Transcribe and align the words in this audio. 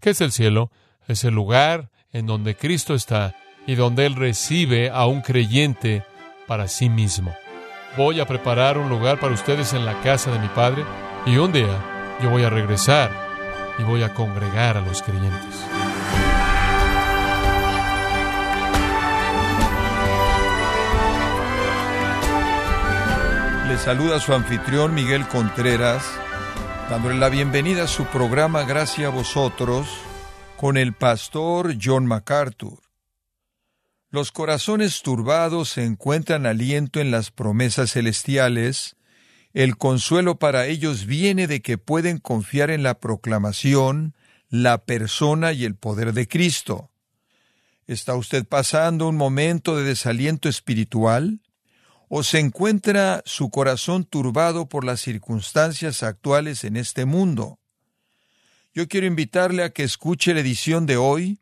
¿Qué 0.00 0.10
es 0.10 0.20
el 0.22 0.32
cielo? 0.32 0.70
Es 1.08 1.24
el 1.24 1.34
lugar 1.34 1.90
en 2.12 2.26
donde 2.26 2.56
Cristo 2.56 2.94
está 2.94 3.36
y 3.66 3.74
donde 3.74 4.06
Él 4.06 4.16
recibe 4.16 4.90
a 4.90 5.06
un 5.06 5.20
creyente 5.20 6.04
para 6.46 6.68
sí 6.68 6.88
mismo. 6.88 7.34
Voy 7.96 8.18
a 8.20 8.26
preparar 8.26 8.78
un 8.78 8.88
lugar 8.88 9.20
para 9.20 9.34
ustedes 9.34 9.74
en 9.74 9.84
la 9.84 10.00
casa 10.00 10.32
de 10.32 10.38
mi 10.38 10.48
Padre 10.48 10.84
y 11.26 11.36
un 11.36 11.52
día 11.52 12.16
yo 12.22 12.30
voy 12.30 12.44
a 12.44 12.50
regresar 12.50 13.10
y 13.78 13.82
voy 13.82 14.02
a 14.02 14.14
congregar 14.14 14.78
a 14.78 14.80
los 14.80 15.02
creyentes. 15.02 15.66
Le 23.68 23.78
saluda 23.78 24.18
su 24.18 24.32
anfitrión 24.32 24.94
Miguel 24.94 25.28
Contreras, 25.28 26.04
dándole 26.90 27.18
la 27.18 27.28
bienvenida 27.28 27.84
a 27.84 27.86
su 27.86 28.04
programa 28.06 28.64
Gracias 28.64 29.06
a 29.06 29.14
vosotros 29.14 29.86
con 30.56 30.76
el 30.76 30.92
pastor 30.92 31.76
John 31.80 32.04
MacArthur. 32.04 32.80
Los 34.10 34.32
corazones 34.32 35.00
turbados 35.02 35.78
encuentran 35.78 36.46
aliento 36.46 36.98
en 36.98 37.12
las 37.12 37.30
promesas 37.30 37.92
celestiales, 37.92 38.96
el 39.52 39.76
consuelo 39.76 40.40
para 40.40 40.66
ellos 40.66 41.06
viene 41.06 41.46
de 41.46 41.62
que 41.62 41.78
pueden 41.78 42.18
confiar 42.18 42.70
en 42.70 42.82
la 42.82 42.98
proclamación, 42.98 44.16
la 44.48 44.84
persona 44.84 45.52
y 45.52 45.66
el 45.66 45.76
poder 45.76 46.12
de 46.12 46.26
Cristo. 46.26 46.90
¿Está 47.86 48.16
usted 48.16 48.44
pasando 48.44 49.08
un 49.08 49.16
momento 49.16 49.76
de 49.76 49.84
desaliento 49.84 50.48
espiritual? 50.48 51.38
¿O 52.12 52.24
se 52.24 52.40
encuentra 52.40 53.22
su 53.24 53.50
corazón 53.50 54.04
turbado 54.04 54.68
por 54.68 54.84
las 54.84 55.00
circunstancias 55.00 56.02
actuales 56.02 56.64
en 56.64 56.76
este 56.76 57.04
mundo? 57.04 57.60
Yo 58.74 58.88
quiero 58.88 59.06
invitarle 59.06 59.62
a 59.62 59.70
que 59.70 59.84
escuche 59.84 60.34
la 60.34 60.40
edición 60.40 60.86
de 60.86 60.96
hoy, 60.96 61.38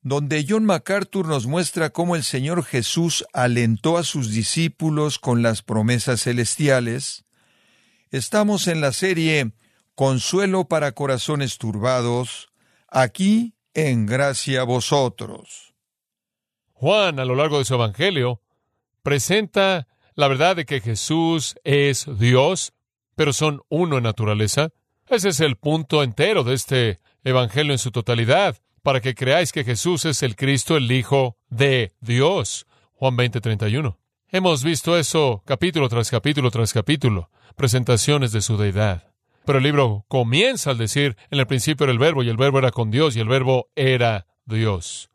donde 0.00 0.46
John 0.48 0.64
MacArthur 0.66 1.26
nos 1.26 1.48
muestra 1.48 1.90
cómo 1.90 2.14
el 2.14 2.22
Señor 2.22 2.62
Jesús 2.64 3.24
alentó 3.32 3.98
a 3.98 4.04
sus 4.04 4.30
discípulos 4.30 5.18
con 5.18 5.42
las 5.42 5.62
promesas 5.62 6.22
celestiales. 6.22 7.24
Estamos 8.12 8.68
en 8.68 8.80
la 8.80 8.92
serie 8.92 9.50
Consuelo 9.96 10.68
para 10.68 10.92
Corazones 10.92 11.58
Turbados, 11.58 12.50
aquí 12.86 13.56
en 13.74 14.06
Gracia 14.06 14.60
a 14.60 14.64
Vosotros. 14.64 15.74
Juan, 16.72 17.18
a 17.18 17.24
lo 17.24 17.34
largo 17.34 17.58
de 17.58 17.64
su 17.64 17.74
Evangelio, 17.74 18.41
presenta 19.02 19.86
la 20.14 20.28
verdad 20.28 20.56
de 20.56 20.64
que 20.64 20.80
Jesús 20.80 21.56
es 21.64 22.06
Dios, 22.18 22.72
pero 23.14 23.32
son 23.32 23.62
uno 23.68 23.98
en 23.98 24.04
naturaleza. 24.04 24.70
Ese 25.08 25.30
es 25.30 25.40
el 25.40 25.56
punto 25.56 26.02
entero 26.02 26.44
de 26.44 26.54
este 26.54 27.00
Evangelio 27.24 27.72
en 27.72 27.78
su 27.78 27.90
totalidad, 27.90 28.56
para 28.82 29.00
que 29.00 29.14
creáis 29.14 29.52
que 29.52 29.64
Jesús 29.64 30.04
es 30.04 30.22
el 30.22 30.36
Cristo, 30.36 30.76
el 30.76 30.90
Hijo 30.90 31.36
de 31.48 31.92
Dios. 32.00 32.66
Juan 32.94 33.16
20, 33.16 33.40
31. 33.40 33.98
Hemos 34.28 34.64
visto 34.64 34.96
eso 34.96 35.42
capítulo 35.44 35.88
tras 35.88 36.10
capítulo 36.10 36.50
tras 36.50 36.72
capítulo, 36.72 37.30
presentaciones 37.54 38.32
de 38.32 38.40
su 38.40 38.56
deidad. 38.56 39.12
Pero 39.44 39.58
el 39.58 39.64
libro 39.64 40.04
comienza 40.08 40.70
al 40.70 40.78
decir, 40.78 41.16
en 41.30 41.40
el 41.40 41.46
principio 41.46 41.84
era 41.84 41.92
el 41.92 41.98
verbo, 41.98 42.22
y 42.22 42.28
el 42.28 42.36
verbo 42.36 42.58
era 42.58 42.70
con 42.70 42.90
Dios, 42.90 43.16
y 43.16 43.20
el 43.20 43.28
verbo 43.28 43.68
era 43.74 44.26
Dios. 44.46 45.10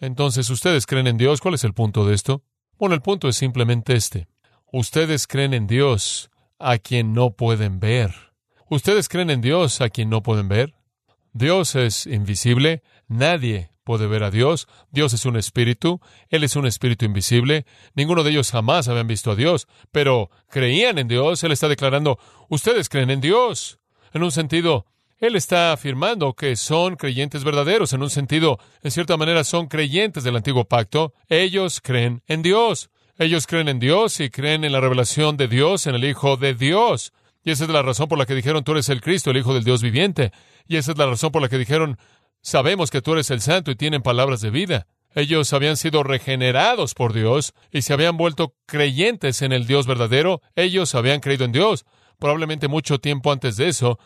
Entonces, 0.00 0.48
¿ustedes 0.50 0.86
creen 0.86 1.06
en 1.06 1.16
Dios? 1.16 1.40
¿Cuál 1.40 1.54
es 1.54 1.64
el 1.64 1.74
punto 1.74 2.06
de 2.06 2.14
esto? 2.14 2.42
Bueno, 2.78 2.94
el 2.94 3.00
punto 3.00 3.28
es 3.28 3.36
simplemente 3.36 3.94
este. 3.94 4.28
Ustedes 4.70 5.26
creen 5.26 5.54
en 5.54 5.66
Dios 5.66 6.30
a 6.58 6.76
quien 6.76 7.14
no 7.14 7.30
pueden 7.30 7.80
ver. 7.80 8.14
Ustedes 8.68 9.08
creen 9.08 9.30
en 9.30 9.40
Dios 9.40 9.80
a 9.80 9.88
quien 9.88 10.10
no 10.10 10.22
pueden 10.22 10.48
ver. 10.48 10.74
Dios 11.32 11.74
es 11.74 12.06
invisible, 12.06 12.82
nadie 13.08 13.70
puede 13.82 14.06
ver 14.06 14.24
a 14.24 14.30
Dios. 14.30 14.68
Dios 14.90 15.14
es 15.14 15.24
un 15.24 15.36
espíritu, 15.36 16.00
Él 16.28 16.44
es 16.44 16.54
un 16.54 16.66
espíritu 16.66 17.06
invisible. 17.06 17.64
Ninguno 17.94 18.24
de 18.24 18.32
ellos 18.32 18.50
jamás 18.50 18.88
habían 18.88 19.06
visto 19.06 19.30
a 19.30 19.36
Dios, 19.36 19.68
pero 19.90 20.30
creían 20.50 20.98
en 20.98 21.08
Dios. 21.08 21.44
Él 21.44 21.52
está 21.52 21.68
declarando, 21.68 22.18
ustedes 22.50 22.90
creen 22.90 23.10
en 23.10 23.22
Dios. 23.22 23.78
En 24.12 24.22
un 24.22 24.32
sentido, 24.32 24.86
Él 25.18 25.34
está 25.34 25.72
afirmando 25.72 26.34
que 26.34 26.56
son 26.56 26.96
creyentes 26.96 27.42
verdaderos. 27.42 27.92
En 27.92 28.02
un 28.02 28.10
sentido, 28.10 28.58
en 28.82 28.90
cierta 28.90 29.16
manera, 29.16 29.44
son 29.44 29.66
creyentes 29.66 30.24
del 30.24 30.36
antiguo 30.36 30.66
pacto. 30.66 31.14
Ellos 31.28 31.80
creen 31.80 32.22
en 32.26 32.42
Dios. 32.42 32.90
Ellos 33.18 33.46
creen 33.46 33.68
en 33.68 33.78
Dios 33.78 34.20
y 34.20 34.28
creen 34.28 34.64
en 34.64 34.72
la 34.72 34.80
revelación 34.80 35.38
de 35.38 35.48
Dios, 35.48 35.86
en 35.86 35.94
el 35.94 36.04
Hijo 36.04 36.36
de 36.36 36.54
Dios. 36.54 37.14
Y 37.42 37.50
esa 37.50 37.64
es 37.64 37.70
la 37.70 37.80
razón 37.80 38.08
por 38.08 38.18
la 38.18 38.26
que 38.26 38.34
dijeron, 38.34 38.62
tú 38.62 38.72
eres 38.72 38.90
el 38.90 39.00
Cristo, 39.00 39.30
el 39.30 39.38
Hijo 39.38 39.54
del 39.54 39.64
Dios 39.64 39.80
viviente. 39.80 40.32
Y 40.68 40.76
esa 40.76 40.92
es 40.92 40.98
la 40.98 41.06
razón 41.06 41.32
por 41.32 41.40
la 41.40 41.48
que 41.48 41.56
dijeron, 41.56 41.96
sabemos 42.42 42.90
que 42.90 43.00
tú 43.00 43.14
eres 43.14 43.30
el 43.30 43.40
Santo 43.40 43.70
y 43.70 43.76
tienen 43.76 44.02
palabras 44.02 44.42
de 44.42 44.50
vida. 44.50 44.86
Ellos 45.14 45.54
habían 45.54 45.78
sido 45.78 46.02
regenerados 46.02 46.92
por 46.92 47.14
Dios 47.14 47.54
y 47.70 47.80
se 47.80 47.94
habían 47.94 48.18
vuelto 48.18 48.54
creyentes 48.66 49.40
en 49.40 49.52
el 49.52 49.66
Dios 49.66 49.86
verdadero. 49.86 50.42
Ellos 50.56 50.94
habían 50.94 51.20
creído 51.20 51.46
en 51.46 51.52
Dios. 51.52 51.86
Probablemente 52.18 52.68
mucho 52.68 52.98
tiempo 52.98 53.32
antes 53.32 53.56
de 53.56 53.68
eso, 53.68 53.98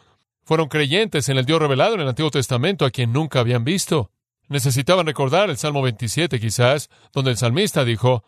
fueron 0.44 0.68
creyentes 0.68 1.28
en 1.28 1.38
el 1.38 1.44
Dios 1.44 1.60
revelado 1.60 1.94
en 1.94 2.00
el 2.00 2.08
Antiguo 2.08 2.30
Testamento 2.30 2.84
a 2.84 2.90
quien 2.90 3.12
nunca 3.12 3.40
habían 3.40 3.64
visto. 3.64 4.10
Necesitaban 4.48 5.06
recordar 5.06 5.48
el 5.50 5.56
Salmo 5.56 5.82
27 5.82 6.40
quizás, 6.40 6.90
donde 7.12 7.30
el 7.30 7.36
salmista 7.36 7.84
dijo, 7.84 8.24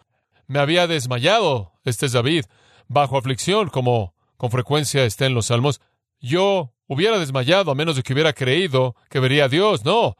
me 0.46 0.58
había 0.58 0.86
desmayado, 0.86 1.72
este 1.84 2.06
es 2.06 2.12
David, 2.12 2.44
bajo 2.88 3.16
aflicción, 3.16 3.68
como 3.70 4.14
con 4.36 4.50
frecuencia 4.50 5.04
está 5.04 5.26
en 5.26 5.34
los 5.34 5.46
salmos. 5.46 5.80
Yo 6.20 6.72
hubiera 6.86 7.18
desmayado 7.18 7.70
a 7.70 7.74
menos 7.74 7.96
de 7.96 8.02
que 8.02 8.12
hubiera 8.12 8.32
creído 8.32 8.94
que 9.08 9.18
vería 9.18 9.44
a 9.44 9.48
Dios. 9.48 9.84
No, 9.84 10.16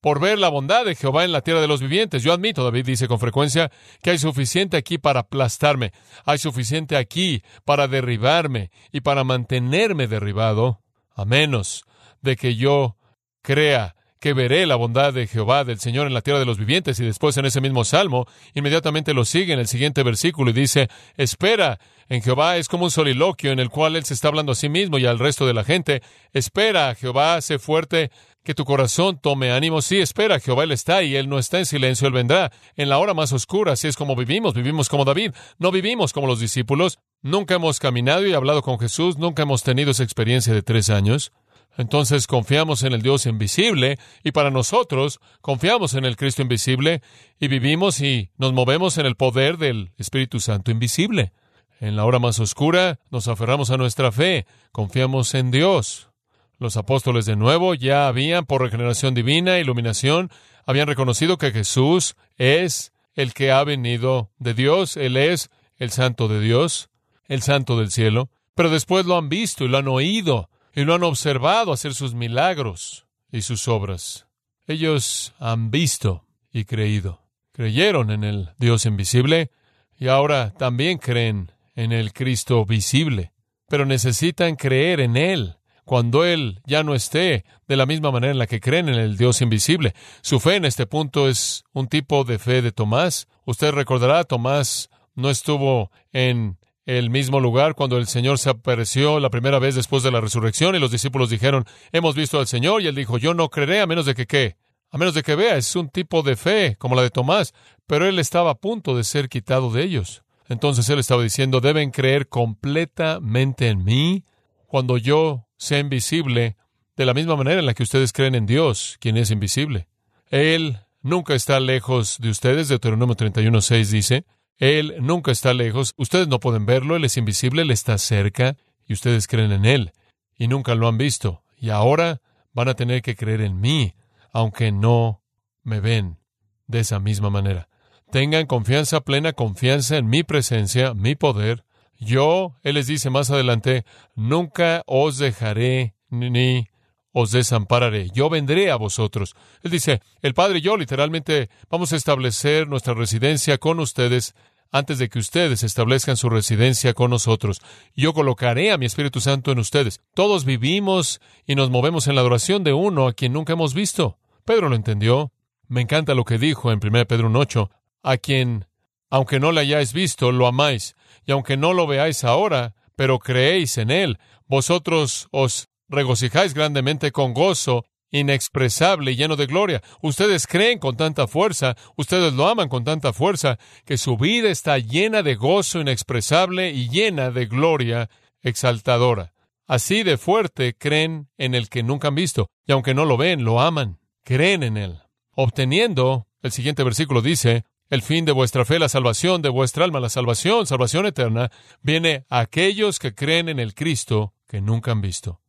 por 0.00 0.20
ver 0.20 0.38
la 0.38 0.48
bondad 0.48 0.84
de 0.84 0.94
Jehová 0.94 1.24
en 1.24 1.32
la 1.32 1.42
tierra 1.42 1.60
de 1.60 1.68
los 1.68 1.80
vivientes. 1.80 2.22
Yo 2.22 2.32
admito, 2.32 2.64
David 2.64 2.86
dice 2.86 3.08
con 3.08 3.20
frecuencia, 3.20 3.70
que 4.02 4.10
hay 4.10 4.18
suficiente 4.18 4.76
aquí 4.76 4.98
para 4.98 5.20
aplastarme, 5.20 5.92
hay 6.24 6.38
suficiente 6.38 6.96
aquí 6.96 7.42
para 7.64 7.86
derribarme 7.86 8.70
y 8.92 9.00
para 9.00 9.24
mantenerme 9.24 10.06
derribado, 10.06 10.80
a 11.20 11.24
menos 11.24 11.84
de 12.22 12.36
que 12.36 12.56
yo 12.56 12.96
crea 13.42 13.94
que 14.20 14.34
veré 14.34 14.66
la 14.66 14.76
bondad 14.76 15.14
de 15.14 15.26
Jehová 15.26 15.64
del 15.64 15.80
Señor 15.80 16.06
en 16.06 16.12
la 16.12 16.20
tierra 16.20 16.38
de 16.38 16.44
los 16.44 16.58
vivientes. 16.58 17.00
Y 17.00 17.04
después 17.04 17.36
en 17.38 17.46
ese 17.46 17.62
mismo 17.62 17.84
salmo, 17.84 18.26
inmediatamente 18.54 19.14
lo 19.14 19.24
sigue 19.24 19.54
en 19.54 19.58
el 19.58 19.66
siguiente 19.66 20.02
versículo 20.02 20.50
y 20.50 20.52
dice, 20.52 20.88
espera 21.16 21.80
en 22.10 22.22
Jehová 22.22 22.56
es 22.56 22.68
como 22.68 22.84
un 22.84 22.90
soliloquio 22.90 23.52
en 23.52 23.60
el 23.60 23.70
cual 23.70 23.96
Él 23.96 24.04
se 24.04 24.14
está 24.14 24.28
hablando 24.28 24.52
a 24.52 24.56
sí 24.56 24.68
mismo 24.68 24.98
y 24.98 25.06
al 25.06 25.18
resto 25.18 25.46
de 25.46 25.54
la 25.54 25.64
gente. 25.64 26.02
Espera, 26.32 26.94
Jehová, 26.94 27.40
sé 27.40 27.58
fuerte, 27.58 28.10
que 28.42 28.52
tu 28.52 28.64
corazón 28.64 29.20
tome 29.20 29.52
ánimo. 29.52 29.80
Sí, 29.80 30.00
espera, 30.00 30.40
Jehová, 30.40 30.64
Él 30.64 30.72
está 30.72 31.02
y 31.02 31.16
Él 31.16 31.28
no 31.28 31.38
está 31.38 31.58
en 31.58 31.66
silencio, 31.66 32.08
Él 32.08 32.12
vendrá. 32.12 32.50
En 32.76 32.88
la 32.88 32.98
hora 32.98 33.14
más 33.14 33.32
oscura, 33.32 33.72
así 33.72 33.86
es 33.86 33.96
como 33.96 34.16
vivimos, 34.16 34.54
vivimos 34.54 34.88
como 34.88 35.04
David, 35.04 35.32
no 35.58 35.70
vivimos 35.70 36.12
como 36.12 36.26
los 36.26 36.40
discípulos. 36.40 36.98
Nunca 37.22 37.56
hemos 37.56 37.78
caminado 37.78 38.26
y 38.26 38.32
hablado 38.32 38.62
con 38.62 38.78
Jesús, 38.78 39.18
nunca 39.18 39.42
hemos 39.42 39.62
tenido 39.62 39.90
esa 39.90 40.04
experiencia 40.04 40.54
de 40.54 40.62
tres 40.62 40.88
años. 40.88 41.32
Entonces 41.76 42.26
confiamos 42.26 42.82
en 42.82 42.94
el 42.94 43.02
Dios 43.02 43.26
invisible 43.26 43.98
y 44.24 44.32
para 44.32 44.50
nosotros 44.50 45.20
confiamos 45.40 45.94
en 45.94 46.04
el 46.04 46.16
Cristo 46.16 46.42
invisible 46.42 47.02
y 47.38 47.48
vivimos 47.48 48.00
y 48.00 48.30
nos 48.38 48.52
movemos 48.52 48.96
en 48.98 49.06
el 49.06 49.16
poder 49.16 49.58
del 49.58 49.92
Espíritu 49.98 50.40
Santo 50.40 50.70
invisible. 50.70 51.32
En 51.78 51.94
la 51.94 52.04
hora 52.04 52.18
más 52.18 52.40
oscura 52.40 53.00
nos 53.10 53.28
aferramos 53.28 53.70
a 53.70 53.76
nuestra 53.76 54.12
fe, 54.12 54.46
confiamos 54.72 55.34
en 55.34 55.50
Dios. 55.50 56.10
Los 56.58 56.76
apóstoles 56.76 57.24
de 57.24 57.36
nuevo 57.36 57.74
ya 57.74 58.08
habían, 58.08 58.44
por 58.44 58.62
regeneración 58.62 59.14
divina, 59.14 59.58
iluminación, 59.58 60.30
habían 60.66 60.88
reconocido 60.88 61.38
que 61.38 61.52
Jesús 61.52 62.16
es 62.36 62.92
el 63.14 63.32
que 63.32 63.52
ha 63.52 63.64
venido 63.64 64.30
de 64.38 64.54
Dios, 64.54 64.96
Él 64.96 65.16
es 65.16 65.50
el 65.76 65.90
santo 65.90 66.28
de 66.28 66.40
Dios, 66.40 66.89
el 67.30 67.42
santo 67.42 67.78
del 67.78 67.92
cielo, 67.92 68.28
pero 68.56 68.70
después 68.70 69.06
lo 69.06 69.16
han 69.16 69.28
visto 69.28 69.64
y 69.64 69.68
lo 69.68 69.78
han 69.78 69.86
oído 69.86 70.50
y 70.74 70.82
lo 70.82 70.94
han 70.94 71.04
observado 71.04 71.72
hacer 71.72 71.94
sus 71.94 72.12
milagros 72.12 73.06
y 73.30 73.42
sus 73.42 73.68
obras. 73.68 74.26
Ellos 74.66 75.32
han 75.38 75.70
visto 75.70 76.26
y 76.52 76.64
creído. 76.64 77.22
Creyeron 77.52 78.10
en 78.10 78.24
el 78.24 78.50
Dios 78.58 78.84
invisible 78.84 79.52
y 79.96 80.08
ahora 80.08 80.52
también 80.58 80.98
creen 80.98 81.52
en 81.76 81.92
el 81.92 82.12
Cristo 82.12 82.64
visible. 82.66 83.32
Pero 83.68 83.86
necesitan 83.86 84.56
creer 84.56 84.98
en 84.98 85.16
Él 85.16 85.56
cuando 85.84 86.24
Él 86.24 86.60
ya 86.66 86.82
no 86.82 86.96
esté 86.96 87.44
de 87.68 87.76
la 87.76 87.86
misma 87.86 88.10
manera 88.10 88.32
en 88.32 88.38
la 88.38 88.48
que 88.48 88.60
creen 88.60 88.88
en 88.88 88.96
el 88.96 89.16
Dios 89.16 89.40
invisible. 89.40 89.94
Su 90.20 90.40
fe 90.40 90.56
en 90.56 90.64
este 90.64 90.86
punto 90.86 91.28
es 91.28 91.62
un 91.72 91.86
tipo 91.86 92.24
de 92.24 92.40
fe 92.40 92.60
de 92.60 92.72
Tomás. 92.72 93.28
Usted 93.44 93.70
recordará, 93.70 94.24
Tomás 94.24 94.90
no 95.14 95.30
estuvo 95.30 95.92
en 96.12 96.59
el 96.98 97.08
mismo 97.08 97.38
lugar 97.38 97.76
cuando 97.76 97.98
el 97.98 98.08
Señor 98.08 98.38
se 98.38 98.50
apareció 98.50 99.20
la 99.20 99.30
primera 99.30 99.60
vez 99.60 99.76
después 99.76 100.02
de 100.02 100.10
la 100.10 100.20
resurrección 100.20 100.74
y 100.74 100.80
los 100.80 100.90
discípulos 100.90 101.30
dijeron, 101.30 101.64
hemos 101.92 102.16
visto 102.16 102.40
al 102.40 102.48
Señor 102.48 102.82
y 102.82 102.88
él 102.88 102.96
dijo, 102.96 103.16
yo 103.16 103.32
no 103.32 103.48
creeré 103.48 103.80
a 103.80 103.86
menos 103.86 104.06
de 104.06 104.14
que 104.14 104.26
qué, 104.26 104.56
a 104.90 104.98
menos 104.98 105.14
de 105.14 105.22
que 105.22 105.36
vea, 105.36 105.56
es 105.56 105.76
un 105.76 105.88
tipo 105.88 106.22
de 106.22 106.34
fe 106.34 106.74
como 106.78 106.96
la 106.96 107.02
de 107.02 107.10
Tomás, 107.10 107.54
pero 107.86 108.06
él 108.06 108.18
estaba 108.18 108.50
a 108.50 108.54
punto 108.56 108.96
de 108.96 109.04
ser 109.04 109.28
quitado 109.28 109.70
de 109.70 109.84
ellos. 109.84 110.24
Entonces 110.48 110.88
él 110.88 110.98
estaba 110.98 111.22
diciendo, 111.22 111.60
deben 111.60 111.92
creer 111.92 112.28
completamente 112.28 113.68
en 113.68 113.84
mí. 113.84 114.24
Cuando 114.66 114.98
yo 114.98 115.46
sea 115.56 115.78
invisible, 115.78 116.56
de 116.96 117.06
la 117.06 117.14
misma 117.14 117.36
manera 117.36 117.60
en 117.60 117.66
la 117.66 117.74
que 117.74 117.84
ustedes 117.84 118.12
creen 118.12 118.34
en 118.34 118.46
Dios, 118.46 118.96
quien 118.98 119.16
es 119.16 119.30
invisible. 119.30 119.86
Él 120.28 120.80
nunca 121.02 121.34
está 121.34 121.60
lejos 121.60 122.18
de 122.18 122.30
ustedes, 122.30 122.68
Deuteronomio 122.68 123.14
31.6 123.14 123.86
dice, 123.90 124.24
Él 124.60 124.96
nunca 125.00 125.32
está 125.32 125.54
lejos, 125.54 125.94
ustedes 125.96 126.28
no 126.28 126.38
pueden 126.38 126.66
verlo, 126.66 126.94
Él 126.94 127.04
es 127.04 127.16
invisible, 127.16 127.62
Él 127.62 127.70
está 127.70 127.96
cerca, 127.96 128.56
y 128.86 128.92
ustedes 128.92 129.26
creen 129.26 129.52
en 129.52 129.64
Él, 129.64 129.92
y 130.36 130.48
nunca 130.48 130.74
lo 130.74 130.86
han 130.86 130.98
visto, 130.98 131.42
y 131.56 131.70
ahora 131.70 132.20
van 132.52 132.68
a 132.68 132.74
tener 132.74 133.00
que 133.00 133.16
creer 133.16 133.40
en 133.40 133.58
mí, 133.58 133.94
aunque 134.32 134.70
no 134.70 135.22
me 135.62 135.80
ven 135.80 136.18
de 136.66 136.80
esa 136.80 137.00
misma 137.00 137.30
manera. 137.30 137.68
Tengan 138.12 138.46
confianza, 138.46 139.00
plena 139.00 139.32
confianza 139.32 139.96
en 139.96 140.08
mi 140.08 140.24
presencia, 140.24 140.92
mi 140.92 141.14
poder. 141.14 141.64
Yo, 141.98 142.56
Él 142.62 142.74
les 142.74 142.86
dice 142.86 143.08
más 143.08 143.30
adelante, 143.30 143.86
nunca 144.14 144.82
os 144.86 145.16
dejaré 145.16 145.94
ni 146.10 146.66
os 147.12 147.32
desampararé. 147.32 148.10
Yo 148.10 148.28
vendré 148.28 148.70
a 148.70 148.76
vosotros. 148.76 149.34
Él 149.62 149.70
dice, 149.70 150.00
el 150.22 150.34
Padre 150.34 150.58
y 150.58 150.62
yo 150.62 150.76
literalmente 150.76 151.50
vamos 151.68 151.92
a 151.92 151.96
establecer 151.96 152.68
nuestra 152.68 152.94
residencia 152.94 153.58
con 153.58 153.80
ustedes 153.80 154.34
antes 154.72 154.98
de 154.98 155.08
que 155.08 155.18
ustedes 155.18 155.62
establezcan 155.62 156.16
su 156.16 156.30
residencia 156.30 156.94
con 156.94 157.10
nosotros. 157.10 157.60
Yo 157.96 158.12
colocaré 158.12 158.70
a 158.70 158.78
mi 158.78 158.86
Espíritu 158.86 159.20
Santo 159.20 159.50
en 159.52 159.58
ustedes. 159.58 160.00
Todos 160.14 160.44
vivimos 160.44 161.20
y 161.46 161.56
nos 161.56 161.70
movemos 161.70 162.06
en 162.06 162.14
la 162.14 162.20
adoración 162.20 162.62
de 162.62 162.72
uno 162.72 163.08
a 163.08 163.12
quien 163.12 163.32
nunca 163.32 163.54
hemos 163.54 163.74
visto. 163.74 164.18
Pedro 164.44 164.68
lo 164.68 164.76
entendió. 164.76 165.32
Me 165.66 165.80
encanta 165.80 166.14
lo 166.14 166.24
que 166.24 166.38
dijo 166.38 166.72
en 166.72 166.80
1 166.82 167.06
Pedro 167.06 167.30
1.8, 167.30 167.70
a 168.02 168.16
quien, 168.16 168.66
aunque 169.08 169.38
no 169.38 169.52
le 169.52 169.60
hayáis 169.60 169.92
visto, 169.92 170.32
lo 170.32 170.48
amáis, 170.48 170.96
y 171.24 171.30
aunque 171.30 171.56
no 171.56 171.74
lo 171.74 171.86
veáis 171.86 172.24
ahora, 172.24 172.74
pero 172.96 173.20
creéis 173.20 173.78
en 173.78 173.92
él, 173.92 174.18
vosotros 174.48 175.28
os 175.30 175.69
regocijáis 175.90 176.54
grandemente 176.54 177.12
con 177.12 177.34
gozo 177.34 177.84
inexpresable 178.10 179.12
y 179.12 179.16
lleno 179.16 179.36
de 179.36 179.46
gloria. 179.46 179.82
Ustedes 180.00 180.46
creen 180.46 180.78
con 180.78 180.96
tanta 180.96 181.26
fuerza, 181.26 181.76
ustedes 181.96 182.32
lo 182.32 182.48
aman 182.48 182.68
con 182.68 182.82
tanta 182.82 183.12
fuerza, 183.12 183.58
que 183.84 183.98
su 183.98 184.16
vida 184.16 184.48
está 184.48 184.78
llena 184.78 185.22
de 185.22 185.34
gozo 185.34 185.80
inexpresable 185.80 186.70
y 186.70 186.88
llena 186.88 187.30
de 187.30 187.46
gloria 187.46 188.10
exaltadora. 188.40 189.34
Así 189.66 190.02
de 190.02 190.16
fuerte 190.16 190.74
creen 190.74 191.28
en 191.36 191.54
el 191.54 191.68
que 191.68 191.82
nunca 191.82 192.08
han 192.08 192.14
visto, 192.14 192.48
y 192.66 192.72
aunque 192.72 192.94
no 192.94 193.04
lo 193.04 193.16
ven, 193.16 193.44
lo 193.44 193.60
aman, 193.60 194.00
creen 194.24 194.62
en 194.62 194.76
él 194.76 195.00
obteniendo, 195.42 196.26
el 196.42 196.52
siguiente 196.52 196.84
versículo 196.84 197.22
dice, 197.22 197.64
el 197.88 198.02
fin 198.02 198.24
de 198.24 198.32
vuestra 198.32 198.64
fe, 198.64 198.78
la 198.78 198.88
salvación 198.88 199.42
de 199.42 199.48
vuestra 199.48 199.84
alma, 199.84 199.98
la 200.00 200.10
salvación, 200.10 200.66
salvación 200.66 201.06
eterna, 201.06 201.50
viene 201.82 202.24
a 202.28 202.40
aquellos 202.40 202.98
que 202.98 203.14
creen 203.14 203.48
en 203.48 203.58
el 203.58 203.74
Cristo 203.74 204.34
que 204.46 204.60
nunca 204.60 204.92
han 204.92 205.00
visto. 205.00 205.40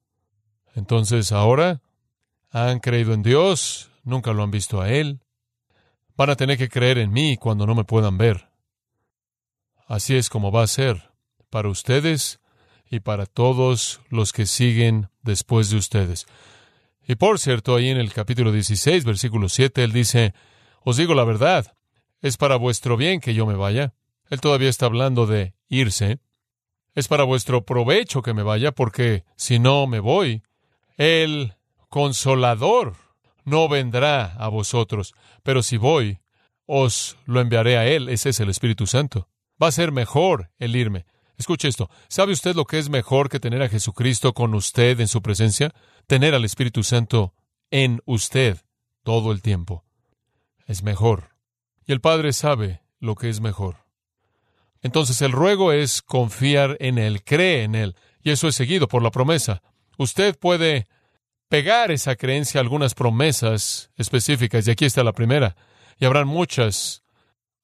Entonces 0.76 1.32
ahora 1.32 1.82
han 2.52 2.80
creído 2.80 3.14
en 3.14 3.24
Dios, 3.24 3.90
nunca 4.04 4.34
lo 4.34 4.44
han 4.44 4.52
visto 4.52 4.82
a 4.82 4.90
Él, 4.90 5.22
van 6.16 6.30
a 6.30 6.36
tener 6.36 6.58
que 6.58 6.70
creer 6.70 6.98
en 6.98 7.12
mí 7.12 7.38
cuando 7.38 7.66
no 7.66 7.76
me 7.76 7.84
puedan 7.84 8.18
ver. 8.18 8.50
Así 9.88 10.16
es 10.16 10.30
como 10.30 10.52
va 10.52 10.64
a 10.64 10.68
ser 10.68 11.12
para 11.50 11.70
ustedes 11.70 12.40
y 12.90 13.00
para 13.00 13.26
todos 13.26 14.02
los 14.10 14.34
que 14.34 14.46
siguen 14.46 15.10
después 15.22 15.70
de 15.70 15.78
ustedes. 15.78 16.28
Y 17.08 17.16
por 17.16 17.40
cierto, 17.40 17.76
ahí 17.76 17.90
en 17.90 17.98
el 17.98 18.14
capítulo 18.14 18.52
16, 18.52 19.04
versículo 19.06 19.50
7, 19.50 19.84
él 19.84 19.92
dice, 19.92 20.34
os 20.84 20.98
digo 20.98 21.14
la 21.14 21.24
verdad, 21.24 21.74
es 22.22 22.38
para 22.38 22.56
vuestro 22.56 22.98
bien 22.98 23.20
que 23.20 23.34
yo 23.34 23.46
me 23.46 23.56
vaya. 23.56 23.94
Él 24.30 24.40
todavía 24.40 24.70
está 24.70 24.86
hablando 24.86 25.26
de 25.26 25.54
irse. 25.68 26.20
Es 26.94 27.08
para 27.08 27.24
vuestro 27.24 27.66
provecho 27.66 28.22
que 28.22 28.34
me 28.34 28.44
vaya, 28.44 28.72
porque 28.72 29.26
si 29.36 29.60
no 29.60 29.88
me 29.88 30.00
voy, 30.00 30.44
el 30.98 31.56
consolador 31.90 32.96
no 33.44 33.68
vendrá 33.68 34.34
a 34.36 34.48
vosotros, 34.48 35.14
pero 35.44 35.64
si 35.64 35.78
voy, 35.78 36.20
os 36.66 37.18
lo 37.26 37.42
enviaré 37.42 37.78
a 37.78 37.86
él. 37.86 38.10
Ese 38.10 38.30
es 38.30 38.40
el 38.40 38.50
Espíritu 38.50 38.88
Santo. 38.88 39.28
Va 39.62 39.68
a 39.68 39.72
ser 39.72 39.92
mejor 39.92 40.52
el 40.58 40.76
irme. 40.76 41.06
Escuche 41.38 41.68
esto. 41.68 41.90
¿Sabe 42.08 42.34
usted 42.34 42.56
lo 42.56 42.66
que 42.66 42.80
es 42.80 42.90
mejor 42.90 43.30
que 43.30 43.40
tener 43.40 43.62
a 43.62 43.70
Jesucristo 43.70 44.34
con 44.34 44.54
usted 44.54 45.00
en 45.00 45.08
su 45.08 45.22
presencia? 45.22 45.74
Tener 46.08 46.34
al 46.34 46.46
Espíritu 46.46 46.84
Santo 46.84 47.34
en 47.72 48.02
usted 48.06 48.60
todo 49.04 49.32
el 49.32 49.42
tiempo. 49.42 49.84
Es 50.68 50.84
mejor. 50.84 51.36
Y 51.86 51.92
el 51.92 52.00
Padre 52.00 52.32
sabe 52.34 52.84
lo 53.00 53.16
que 53.16 53.30
es 53.30 53.42
mejor. 53.42 53.78
Entonces 54.82 55.22
el 55.22 55.32
ruego 55.32 55.72
es 55.72 56.02
confiar 56.02 56.78
en 56.80 56.98
Él, 56.98 57.24
cree 57.24 57.64
en 57.64 57.76
Él, 57.76 57.96
y 58.24 58.32
eso 58.32 58.48
es 58.48 58.56
seguido 58.56 58.88
por 58.88 59.02
la 59.02 59.12
promesa. 59.12 59.62
Usted 59.98 60.38
puede 60.38 60.88
pegar 61.50 61.92
esa 61.92 62.16
creencia 62.16 62.60
a 62.60 62.64
algunas 62.64 62.94
promesas 62.94 63.92
específicas, 63.98 64.68
y 64.68 64.72
aquí 64.72 64.86
está 64.86 65.04
la 65.04 65.14
primera, 65.14 65.56
y 66.00 66.06
habrán 66.06 66.28
muchas 66.28 67.04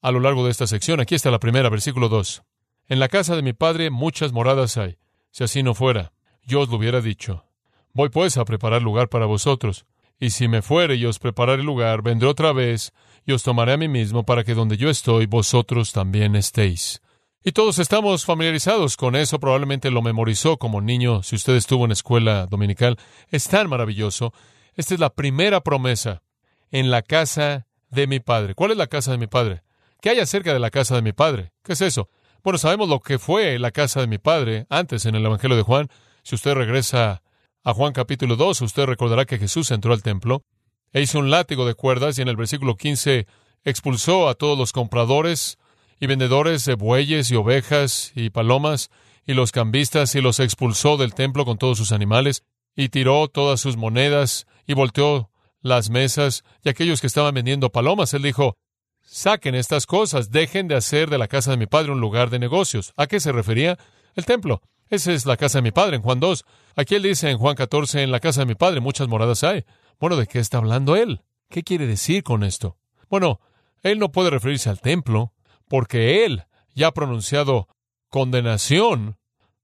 a 0.02 0.12
lo 0.12 0.20
largo 0.20 0.46
de 0.46 0.52
esta 0.52 0.68
sección. 0.68 1.00
Aquí 1.00 1.16
está 1.16 1.32
la 1.32 1.40
primera, 1.40 1.70
versículo 1.70 2.10
2. 2.10 2.44
En 2.88 3.00
la 3.00 3.10
casa 3.10 3.36
de 3.36 3.42
mi 3.42 3.54
padre 3.54 3.90
muchas 3.90 4.32
moradas 4.32 4.78
hay. 4.78 4.98
Si 5.32 5.44
así 5.44 5.64
no 5.64 5.74
fuera, 5.74 6.14
yo 6.44 6.62
os 6.62 6.70
lo 6.70 6.78
hubiera 6.78 7.02
dicho. 7.02 7.46
Voy 7.94 8.10
pues 8.10 8.38
a 8.38 8.46
preparar 8.46 8.82
lugar 8.82 9.10
para 9.10 9.26
vosotros. 9.26 9.86
Y 10.20 10.32
si 10.32 10.48
me 10.48 10.62
fuere 10.62 10.96
y 10.96 11.06
os 11.06 11.20
prepararé 11.20 11.64
lugar, 11.64 12.02
vendré 12.02 12.28
otra 12.28 12.52
vez 12.52 12.92
y 13.26 13.34
os 13.34 13.44
tomaré 13.44 13.74
a 13.74 13.78
mí 13.78 13.88
mismo 13.88 14.24
para 14.24 14.44
que 14.44 14.54
donde 14.54 14.78
yo 14.78 14.90
estoy, 14.90 15.26
vosotros 15.26 15.92
también 15.92 16.36
estéis. 16.36 17.02
Y 17.48 17.54
todos 17.54 17.80
estamos 17.80 18.26
familiarizados 18.26 18.98
con 18.98 19.16
eso, 19.16 19.40
probablemente 19.40 19.90
lo 19.90 20.02
memorizó 20.02 20.58
como 20.58 20.82
niño, 20.82 21.24
si 21.24 21.38
usted 21.38 21.56
estuvo 21.56 21.86
en 21.86 21.94
escuela 21.94 22.46
dominical. 22.46 22.98
Es 23.30 23.48
tan 23.48 23.70
maravilloso. 23.70 24.34
Esta 24.76 24.96
es 24.96 25.00
la 25.00 25.12
primera 25.12 25.62
promesa 25.62 26.24
en 26.72 26.92
la 26.92 27.04
casa 27.04 27.66
de 27.90 28.06
mi 28.06 28.20
padre. 28.20 28.54
¿Cuál 28.54 28.72
es 28.72 28.78
la 28.78 28.88
casa 28.88 29.12
de 29.12 29.18
mi 29.18 29.28
padre? 29.28 29.64
¿Qué 30.02 30.10
hay 30.10 30.20
acerca 30.20 30.52
de 30.52 30.60
la 30.60 30.72
casa 30.72 30.96
de 30.96 31.02
mi 31.02 31.14
padre? 31.14 31.54
¿Qué 31.64 31.72
es 31.72 31.80
eso? 31.80 32.10
Bueno, 32.44 32.58
sabemos 32.58 32.90
lo 32.90 33.00
que 33.00 33.18
fue 33.18 33.58
la 33.60 33.72
casa 33.72 34.02
de 34.02 34.08
mi 34.08 34.18
padre 34.18 34.66
antes 34.70 35.06
en 35.06 35.16
el 35.16 35.26
Evangelio 35.26 35.56
de 35.56 35.64
Juan. 35.64 35.88
Si 36.24 36.36
usted 36.36 36.54
regresa 36.54 37.24
a 37.64 37.74
Juan 37.74 37.94
capítulo 37.94 38.36
2, 38.36 38.60
usted 38.60 38.88
recordará 38.88 39.24
que 39.24 39.40
Jesús 39.40 39.72
entró 39.72 39.94
al 39.94 40.04
templo 40.04 40.44
e 40.92 41.00
hizo 41.00 41.18
un 41.18 41.32
látigo 41.32 41.66
de 41.66 41.76
cuerdas 41.76 42.18
y 42.18 42.24
en 42.24 42.28
el 42.28 42.36
versículo 42.36 42.76
15 42.76 43.26
expulsó 43.64 44.28
a 44.28 44.36
todos 44.36 44.58
los 44.58 44.74
compradores 44.74 45.58
y 46.00 46.08
vendedores 46.08 46.66
de 46.66 46.76
bueyes 46.76 47.32
y 47.32 47.36
ovejas 47.36 48.12
y 48.16 48.30
palomas 48.30 48.90
y 49.26 49.34
los 49.34 49.52
cambistas 49.52 50.16
y 50.16 50.22
los 50.22 50.40
expulsó 50.40 50.98
del 50.98 51.14
templo 51.14 51.46
con 51.46 51.58
todos 51.58 51.78
sus 51.78 51.92
animales 51.92 52.44
y 52.76 52.90
tiró 52.90 53.28
todas 53.28 53.60
sus 53.60 53.78
monedas 53.78 54.46
y 54.66 54.74
volteó 54.74 55.30
las 55.62 55.90
mesas 55.90 56.44
y 56.64 56.70
aquellos 56.70 57.02
que 57.02 57.08
estaban 57.08 57.34
vendiendo 57.34 57.72
palomas. 57.72 58.14
Él 58.14 58.22
dijo, 58.22 58.56
Saquen 59.02 59.56
estas 59.56 59.86
cosas, 59.86 60.32
dejen 60.32 60.68
de 60.68 60.76
hacer 60.76 61.10
de 61.10 61.18
la 61.18 61.30
casa 61.30 61.52
de 61.52 61.58
mi 61.58 61.66
padre 61.66 61.94
un 61.94 62.02
lugar 62.02 62.30
de 62.30 62.40
negocios. 62.40 62.94
¿A 62.98 63.08
qué 63.08 63.22
se 63.22 63.32
refería? 63.32 63.78
El 64.16 64.26
templo. 64.26 64.62
Esa 64.90 65.14
es 65.14 65.26
la 65.26 65.38
casa 65.38 65.60
de 65.60 65.64
mi 65.64 65.72
padre 65.72 65.96
en 65.96 66.02
Juan 66.02 66.20
2. 66.20 66.46
Aquí 66.76 66.96
él 66.96 67.04
dice 67.04 67.30
en 67.30 67.38
Juan 67.38 67.56
14, 67.56 68.04
en 68.04 68.12
la 68.12 68.20
casa 68.20 68.42
de 68.42 68.48
mi 68.48 68.56
padre 68.56 68.82
muchas 68.82 69.08
moradas 69.08 69.44
hay. 69.44 69.64
Bueno, 70.00 70.18
¿de 70.18 70.28
qué 70.28 70.40
está 70.40 70.58
hablando 70.58 70.96
él? 70.96 71.22
¿Qué 71.50 71.64
quiere 71.64 71.88
decir 71.88 72.24
con 72.24 72.44
esto? 72.44 72.78
Bueno, 73.10 73.40
él 73.82 74.00
no 74.00 74.12
puede 74.12 74.30
referirse 74.30 74.70
al 74.70 74.82
templo, 74.82 75.34
porque 75.68 76.26
él 76.26 76.46
ya 76.76 76.88
ha 76.88 76.94
pronunciado 76.94 77.68
condenación 78.10 79.18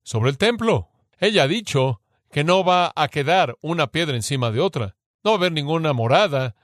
sobre 0.03 0.29
el 0.29 0.38
templo. 0.38 0.89
Ella 1.19 1.43
ha 1.43 1.48
dicho 1.48 2.01
que 2.31 2.43
no 2.43 2.63
va 2.63 2.91
a 2.95 3.07
quedar 3.07 3.55
una 3.62 3.88
piedra 3.88 4.15
encima 4.15 4.51
de 4.51 4.60
otra. 4.60 4.95
No 5.24 5.31
va 5.31 5.36
a 5.36 5.38
haber 5.38 5.51
ninguna 5.51 5.93
morada 5.93 6.55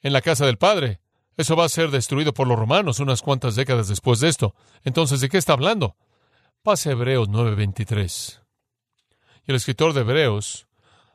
en 0.00 0.12
la 0.12 0.20
casa 0.20 0.44
del 0.44 0.58
Padre. 0.58 1.00
Eso 1.36 1.56
va 1.56 1.64
a 1.64 1.70
ser 1.70 1.90
destruido 1.90 2.34
por 2.34 2.46
los 2.46 2.58
romanos 2.58 3.00
unas 3.00 3.22
cuantas 3.22 3.56
décadas 3.56 3.88
después 3.88 4.20
de 4.20 4.28
esto. 4.28 4.54
Entonces, 4.84 5.20
¿de 5.20 5.28
qué 5.28 5.38
está 5.38 5.54
hablando? 5.54 5.96
Pase 6.62 6.90
a 6.90 6.92
Hebreos 6.92 7.28
9:23. 7.28 8.40
Y 9.46 9.50
el 9.50 9.56
escritor 9.56 9.92
de 9.94 10.02
Hebreos 10.02 10.68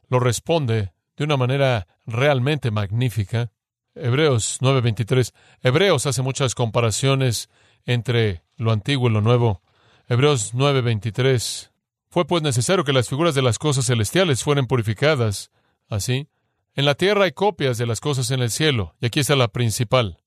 lo 0.10 0.19
responde 0.19 0.93
de 1.15 1.24
una 1.24 1.38
manera 1.38 1.88
realmente 2.05 2.72
magnífica. 2.72 3.51
Hebreos 3.93 4.57
9:23. 4.62 5.34
Hebreos 5.62 6.05
hace 6.05 6.22
muchas 6.22 6.55
comparaciones 6.55 7.50
entre 7.88 8.44
lo 8.58 8.72
antiguo 8.72 9.10
y 9.10 9.13
lo 9.13 9.22
nuevo. 9.22 9.63
Hebreos 10.08 10.53
9:23. 10.53 11.72
Fue 12.10 12.25
pues 12.25 12.44
necesario 12.44 12.84
que 12.84 12.94
las 12.94 13.10
figuras 13.10 13.34
de 13.34 13.41
las 13.41 13.58
cosas 13.58 13.88
celestiales 13.88 14.44
fueran 14.44 14.67
purificadas, 14.67 15.51
así, 15.89 16.27
en 16.75 16.86
la 16.86 16.94
tierra 16.94 17.25
hay 17.25 17.32
copias 17.32 17.79
de 17.79 17.88
las 17.88 18.00
cosas 18.00 18.29
en 18.29 18.39
el 18.39 18.51
cielo, 18.51 18.96
y 19.01 19.08
aquí 19.08 19.20
está 19.20 19.36
la 19.36 19.48
principal. 19.48 20.20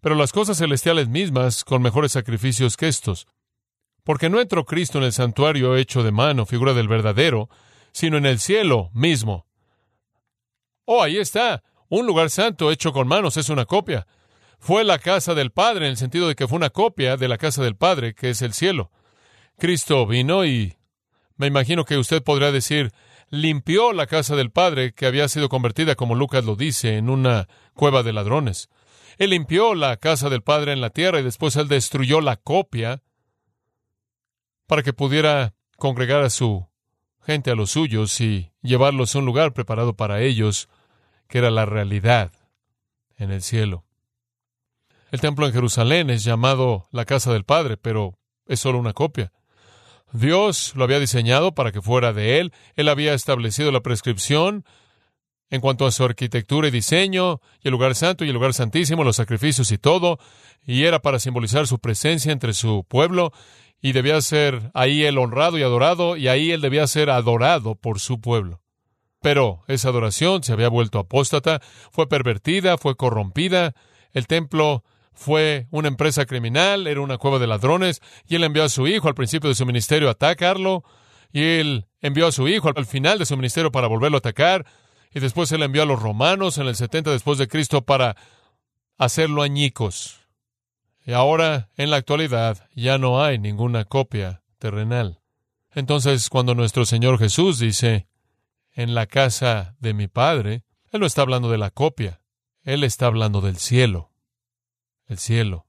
Pero 0.00 0.14
las 0.14 0.32
cosas 0.32 0.56
celestiales 0.56 1.08
mismas 1.08 1.62
con 1.62 1.82
mejores 1.82 2.12
sacrificios 2.12 2.78
que 2.78 2.88
estos. 2.88 3.26
Porque 4.02 4.30
no 4.30 4.40
entró 4.40 4.64
Cristo 4.64 4.96
en 4.96 5.04
el 5.04 5.12
santuario 5.12 5.76
hecho 5.76 6.02
de 6.02 6.10
mano, 6.10 6.46
figura 6.46 6.72
del 6.72 6.88
verdadero, 6.88 7.50
sino 7.92 8.16
en 8.16 8.24
el 8.24 8.40
cielo 8.40 8.90
mismo. 8.94 9.46
Oh, 10.86 11.02
ahí 11.02 11.18
está. 11.18 11.62
Un 11.88 12.06
lugar 12.06 12.30
santo 12.30 12.70
hecho 12.70 12.92
con 12.92 13.06
manos 13.06 13.36
es 13.36 13.50
una 13.50 13.66
copia. 13.66 14.06
Fue 14.60 14.84
la 14.84 14.98
casa 14.98 15.34
del 15.34 15.52
Padre 15.52 15.86
en 15.86 15.92
el 15.92 15.96
sentido 15.96 16.28
de 16.28 16.34
que 16.34 16.46
fue 16.46 16.56
una 16.56 16.68
copia 16.68 17.16
de 17.16 17.28
la 17.28 17.38
casa 17.38 17.62
del 17.62 17.76
Padre, 17.76 18.14
que 18.14 18.28
es 18.28 18.42
el 18.42 18.52
cielo. 18.52 18.90
Cristo 19.58 20.06
vino 20.06 20.44
y 20.44 20.76
me 21.36 21.46
imagino 21.46 21.86
que 21.86 21.96
usted 21.96 22.22
podrá 22.22 22.52
decir, 22.52 22.92
limpió 23.30 23.94
la 23.94 24.06
casa 24.06 24.36
del 24.36 24.50
Padre, 24.50 24.92
que 24.92 25.06
había 25.06 25.28
sido 25.28 25.48
convertida, 25.48 25.94
como 25.94 26.14
Lucas 26.14 26.44
lo 26.44 26.56
dice, 26.56 26.98
en 26.98 27.08
una 27.08 27.48
cueva 27.72 28.02
de 28.02 28.12
ladrones. 28.12 28.68
Él 29.16 29.30
limpió 29.30 29.74
la 29.74 29.96
casa 29.96 30.28
del 30.28 30.42
Padre 30.42 30.72
en 30.72 30.82
la 30.82 30.90
tierra 30.90 31.20
y 31.20 31.22
después 31.22 31.56
él 31.56 31.66
destruyó 31.66 32.20
la 32.20 32.36
copia 32.36 33.02
para 34.66 34.82
que 34.82 34.92
pudiera 34.92 35.54
congregar 35.78 36.22
a 36.22 36.30
su 36.30 36.68
gente, 37.22 37.50
a 37.50 37.54
los 37.54 37.70
suyos, 37.70 38.20
y 38.20 38.52
llevarlos 38.60 39.14
a 39.14 39.20
un 39.20 39.24
lugar 39.24 39.54
preparado 39.54 39.96
para 39.96 40.20
ellos, 40.20 40.68
que 41.28 41.38
era 41.38 41.50
la 41.50 41.64
realidad 41.64 42.32
en 43.16 43.30
el 43.30 43.40
cielo. 43.40 43.86
El 45.10 45.20
templo 45.20 45.46
en 45.46 45.52
Jerusalén 45.52 46.10
es 46.10 46.22
llamado 46.22 46.88
la 46.92 47.04
casa 47.04 47.32
del 47.32 47.44
Padre, 47.44 47.76
pero 47.76 48.18
es 48.46 48.60
solo 48.60 48.78
una 48.78 48.92
copia. 48.92 49.32
Dios 50.12 50.72
lo 50.76 50.84
había 50.84 51.00
diseñado 51.00 51.54
para 51.54 51.72
que 51.72 51.82
fuera 51.82 52.12
de 52.12 52.38
Él. 52.38 52.52
Él 52.76 52.88
había 52.88 53.14
establecido 53.14 53.72
la 53.72 53.80
prescripción 53.80 54.64
en 55.50 55.60
cuanto 55.60 55.84
a 55.84 55.90
su 55.90 56.04
arquitectura 56.04 56.68
y 56.68 56.70
diseño, 56.70 57.40
y 57.60 57.68
el 57.68 57.72
lugar 57.72 57.96
santo 57.96 58.24
y 58.24 58.28
el 58.28 58.34
lugar 58.34 58.54
santísimo, 58.54 59.02
los 59.02 59.16
sacrificios 59.16 59.72
y 59.72 59.78
todo, 59.78 60.20
y 60.64 60.84
era 60.84 61.02
para 61.02 61.18
simbolizar 61.18 61.66
su 61.66 61.80
presencia 61.80 62.30
entre 62.30 62.52
su 62.52 62.84
pueblo, 62.88 63.32
y 63.82 63.90
debía 63.90 64.20
ser 64.20 64.70
ahí 64.74 65.02
él 65.02 65.18
honrado 65.18 65.58
y 65.58 65.64
adorado, 65.64 66.16
y 66.16 66.28
ahí 66.28 66.52
él 66.52 66.60
debía 66.60 66.86
ser 66.86 67.10
adorado 67.10 67.74
por 67.74 67.98
su 67.98 68.20
pueblo. 68.20 68.62
Pero 69.20 69.64
esa 69.66 69.88
adoración 69.88 70.44
se 70.44 70.52
había 70.52 70.68
vuelto 70.68 71.00
apóstata, 71.00 71.60
fue 71.90 72.08
pervertida, 72.08 72.78
fue 72.78 72.94
corrompida, 72.94 73.74
el 74.12 74.28
templo 74.28 74.84
fue 75.12 75.66
una 75.70 75.88
empresa 75.88 76.26
criminal, 76.26 76.86
era 76.86 77.00
una 77.00 77.18
cueva 77.18 77.38
de 77.38 77.46
ladrones, 77.46 78.00
y 78.26 78.36
él 78.36 78.44
envió 78.44 78.64
a 78.64 78.68
su 78.68 78.86
hijo 78.86 79.08
al 79.08 79.14
principio 79.14 79.48
de 79.48 79.54
su 79.54 79.66
ministerio 79.66 80.08
a 80.08 80.12
atacarlo, 80.12 80.84
y 81.32 81.42
él 81.42 81.86
envió 82.00 82.26
a 82.26 82.32
su 82.32 82.48
hijo 82.48 82.70
al 82.74 82.86
final 82.86 83.18
de 83.18 83.26
su 83.26 83.36
ministerio 83.36 83.70
para 83.70 83.86
volverlo 83.86 84.16
a 84.16 84.20
atacar, 84.20 84.66
y 85.12 85.20
después 85.20 85.50
él 85.52 85.62
envió 85.62 85.82
a 85.82 85.86
los 85.86 86.00
romanos 86.00 86.58
en 86.58 86.66
el 86.66 86.76
70 86.76 87.10
después 87.10 87.38
de 87.38 87.48
Cristo 87.48 87.82
para 87.82 88.16
hacerlo 88.96 89.42
añicos. 89.42 90.20
Y 91.04 91.12
ahora, 91.12 91.68
en 91.76 91.90
la 91.90 91.96
actualidad, 91.96 92.68
ya 92.74 92.98
no 92.98 93.22
hay 93.22 93.38
ninguna 93.38 93.84
copia 93.84 94.42
terrenal. 94.58 95.20
Entonces, 95.72 96.28
cuando 96.28 96.54
nuestro 96.54 96.84
Señor 96.84 97.18
Jesús 97.18 97.58
dice, 97.58 98.06
en 98.72 98.94
la 98.94 99.06
casa 99.06 99.76
de 99.80 99.94
mi 99.94 100.08
Padre, 100.08 100.64
Él 100.92 101.00
no 101.00 101.06
está 101.06 101.22
hablando 101.22 101.50
de 101.50 101.58
la 101.58 101.70
copia, 101.70 102.20
Él 102.62 102.84
está 102.84 103.06
hablando 103.06 103.40
del 103.40 103.56
cielo 103.56 104.09
el 105.10 105.18
cielo. 105.18 105.66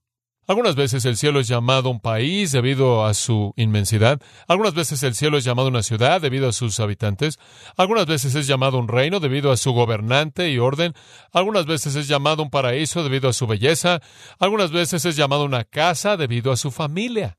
Algunas 0.47 0.75
veces 0.75 1.05
el 1.05 1.17
cielo 1.17 1.39
es 1.39 1.47
llamado 1.47 1.89
un 1.89 1.99
país 1.99 2.51
debido 2.51 3.05
a 3.05 3.13
su 3.13 3.53
inmensidad. 3.55 4.19
Algunas 4.47 4.73
veces 4.73 5.01
el 5.03 5.15
cielo 5.15 5.37
es 5.37 5.43
llamado 5.43 5.67
una 5.67 5.83
ciudad 5.83 6.19
debido 6.19 6.49
a 6.49 6.51
sus 6.51 6.79
habitantes. 6.79 7.39
Algunas 7.77 8.05
veces 8.05 8.35
es 8.35 8.47
llamado 8.47 8.77
un 8.79 8.87
reino 8.87 9.19
debido 9.19 9.51
a 9.51 9.57
su 9.57 9.71
gobernante 9.71 10.49
y 10.49 10.57
orden. 10.57 10.93
Algunas 11.31 11.67
veces 11.67 11.95
es 11.95 12.07
llamado 12.07 12.43
un 12.43 12.49
paraíso 12.49 13.03
debido 13.03 13.29
a 13.29 13.33
su 13.33 13.47
belleza. 13.47 14.01
Algunas 14.39 14.71
veces 14.71 15.05
es 15.05 15.15
llamado 15.15 15.45
una 15.45 15.63
casa 15.63 16.17
debido 16.17 16.51
a 16.51 16.57
su 16.57 16.71
familia. 16.71 17.37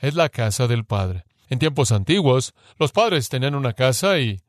Es 0.00 0.14
la 0.14 0.28
casa 0.28 0.66
del 0.66 0.84
Padre. 0.84 1.24
En 1.48 1.58
tiempos 1.58 1.92
antiguos, 1.92 2.54
los 2.78 2.92
padres 2.92 3.28
tenían 3.30 3.54
una 3.54 3.72
casa 3.72 4.18
y 4.18 4.42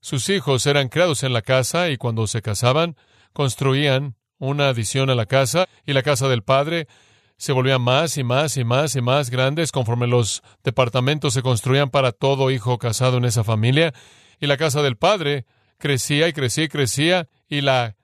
sus 0.00 0.28
hijos 0.28 0.64
eran 0.66 0.88
creados 0.88 1.22
en 1.24 1.32
la 1.32 1.42
casa 1.42 1.90
y 1.90 1.96
cuando 1.96 2.26
se 2.28 2.40
casaban, 2.40 2.96
construían 3.32 4.16
una 4.38 4.68
adición 4.68 5.10
a 5.10 5.14
la 5.14 5.26
casa, 5.26 5.66
y 5.84 5.92
la 5.92 6.02
casa 6.02 6.28
del 6.28 6.42
padre 6.42 6.88
se 7.36 7.52
volvía 7.52 7.78
más 7.78 8.16
y 8.16 8.24
más 8.24 8.56
y 8.56 8.64
más 8.64 8.96
y 8.96 9.02
más 9.02 9.30
grandes 9.30 9.72
conforme 9.72 10.06
los 10.06 10.42
departamentos 10.64 11.34
se 11.34 11.42
construían 11.42 11.90
para 11.90 12.12
todo 12.12 12.50
hijo 12.50 12.78
casado 12.78 13.18
en 13.18 13.24
esa 13.24 13.44
familia, 13.44 13.92
y 14.40 14.46
la 14.46 14.56
casa 14.56 14.82
del 14.82 14.96
padre 14.96 15.46
crecía 15.78 16.28
y 16.28 16.32
crecía 16.32 16.64
y 16.64 16.68
crecía, 16.68 17.28
y 17.48 17.60
la 17.60 17.96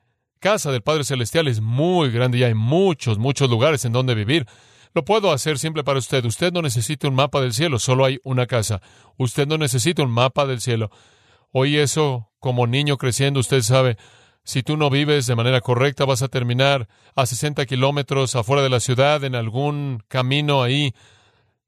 casa 0.43 0.73
del 0.73 0.83
Padre 0.83 1.05
Celestial 1.05 1.47
es 1.47 1.61
muy 1.61 2.11
grande 2.11 2.39
y 2.39 2.43
hay 2.43 2.53
muchos, 2.53 3.17
muchos 3.17 3.49
lugares 3.49 3.85
en 3.85 3.93
donde 3.93 4.15
vivir. 4.15 4.47
Lo 4.93 5.05
puedo 5.05 5.33
hacer 5.33 5.59
simple 5.59 5.85
para 5.85 6.01
usted. 6.01 6.25
Usted 6.25 6.53
no 6.53 6.61
necesita 6.61 7.09
un 7.09 7.15
mapa 7.15 7.41
del 7.41 7.55
cielo, 7.55 7.79
solo 7.79 8.05
hay 8.05 8.19
una 8.25 8.47
casa. 8.47 8.83
Usted 9.17 9.47
no 9.47 9.57
necesita 9.57 10.03
un 10.03 10.11
mapa 10.11 10.45
del 10.45 10.61
cielo. 10.61 10.91
Oí 11.53 11.77
eso 11.77 12.31
como 12.41 12.67
niño 12.67 12.99
creciendo, 12.99 13.41
usted 13.41 13.63
sabe, 13.63 13.97
si 14.45 14.63
tú 14.63 14.77
no 14.77 14.91
vives 14.91 15.27
de 15.27 15.37
manera 15.37 15.61
correcta, 15.61 16.05
vas 16.05 16.23
a 16.23 16.29
terminar 16.29 16.89
a 17.15 17.27
60 17.27 17.65
kilómetros 17.67 18.35
afuera 18.35 18.63
de 18.63 18.71
la 18.71 18.81
ciudad 18.81 19.23
en 19.25 19.35
algún 19.35 20.03
camino 20.09 20.63
ahí 20.63 20.95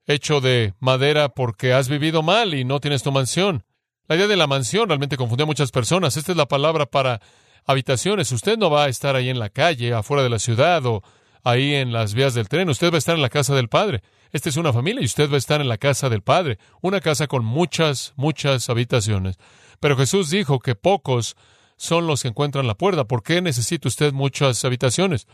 hecho 0.07 0.41
de 0.41 0.75
madera 0.81 1.29
porque 1.29 1.73
has 1.73 1.89
vivido 1.89 2.23
mal 2.23 2.55
y 2.55 2.65
no 2.65 2.81
tienes 2.81 3.03
tu 3.03 3.13
mansión. 3.13 3.65
La 4.07 4.17
idea 4.17 4.27
de 4.27 4.37
la 4.37 4.47
mansión 4.47 4.89
realmente 4.89 5.17
confundió 5.17 5.45
a 5.45 5.47
muchas 5.47 5.71
personas. 5.71 6.17
Esta 6.17 6.33
es 6.33 6.37
la 6.37 6.47
palabra 6.47 6.87
para 6.87 7.21
habitaciones. 7.65 8.33
Usted 8.33 8.59
no 8.59 8.71
va 8.71 8.85
a 8.85 8.89
estar 8.89 9.17
ahí 9.17 9.31
en 9.31 9.39
la 9.39 9.49
calle, 9.49 9.95
afuera 9.95 10.23
de 10.23 10.29
la 10.29 10.39
ciudad 10.39 10.85
o 10.85 11.03
ahí 11.43 11.75
en 11.75 11.93
las 11.93 12.13
vías 12.13 12.35
del 12.35 12.49
tren. 12.49 12.69
Usted 12.69 12.91
va 12.91 12.97
a 12.97 12.99
estar 12.99 13.15
en 13.15 13.23
la 13.23 13.31
casa 13.31 13.55
del 13.55 13.69
Padre. 13.69 14.03
Esta 14.33 14.49
es 14.49 14.57
una 14.57 14.73
familia 14.73 15.01
y 15.01 15.07
usted 15.07 15.31
va 15.31 15.37
a 15.37 15.39
estar 15.39 15.61
en 15.61 15.69
la 15.69 15.79
casa 15.79 16.09
del 16.09 16.23
Padre. 16.23 16.59
Una 16.83 17.01
casa 17.01 17.29
con 17.29 17.45
muchas, 17.45 18.13
muchas 18.17 18.69
habitaciones. 18.69 19.39
Pero 19.81 19.97
Jesús 19.97 20.29
dijo 20.29 20.59
que 20.59 20.75
pocos 20.75 21.37
son 21.77 22.07
los 22.07 22.23
que 22.23 22.29
encuentran 22.29 22.67
la 22.67 22.75
puerta. 22.75 23.05
¿Por 23.05 23.23
qué 23.23 23.41
necesita 23.41 23.89
usted 23.89 24.13
muchas 24.13 24.65
habitaciones? 24.65 25.27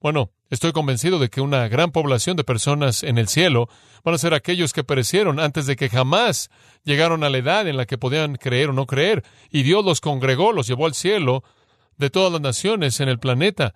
Bueno, 0.00 0.32
estoy 0.50 0.72
convencido 0.72 1.18
de 1.18 1.30
que 1.30 1.40
una 1.40 1.66
gran 1.68 1.90
población 1.90 2.36
de 2.36 2.44
personas 2.44 3.02
en 3.02 3.16
el 3.16 3.28
cielo 3.28 3.68
van 4.02 4.14
a 4.14 4.18
ser 4.18 4.34
aquellos 4.34 4.72
que 4.72 4.84
perecieron 4.84 5.40
antes 5.40 5.66
de 5.66 5.76
que 5.76 5.88
jamás 5.88 6.50
llegaron 6.82 7.24
a 7.24 7.30
la 7.30 7.38
edad 7.38 7.66
en 7.66 7.78
la 7.78 7.86
que 7.86 7.96
podían 7.96 8.36
creer 8.36 8.68
o 8.68 8.72
no 8.74 8.86
creer, 8.86 9.24
y 9.50 9.62
Dios 9.62 9.82
los 9.82 10.02
congregó, 10.02 10.52
los 10.52 10.66
llevó 10.66 10.84
al 10.84 10.94
cielo 10.94 11.42
de 11.96 12.10
todas 12.10 12.30
las 12.30 12.42
naciones 12.42 13.00
en 13.00 13.08
el 13.08 13.18
planeta. 13.18 13.74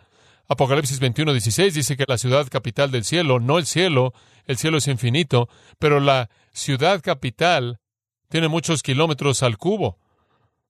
Apocalipsis 0.49 1.01
21, 1.01 1.33
16 1.33 1.73
dice 1.73 1.97
que 1.97 2.05
la 2.07 2.19
ciudad 2.19 2.47
capital 2.51 2.91
del 2.91 3.05
cielo, 3.05 3.41
no 3.41 3.57
el 3.57 3.65
cielo, 3.65 4.13
el 4.45 4.59
cielo 4.59 4.79
es 4.79 4.89
infinito, 4.89 5.49
pero 5.79 5.99
la 5.99 6.29
ciudad 6.53 7.01
capital 7.01 7.81
tiene 8.29 8.49
muchos 8.49 8.83
kilómetros 8.83 9.43
al 9.43 9.57
cubo 9.57 9.99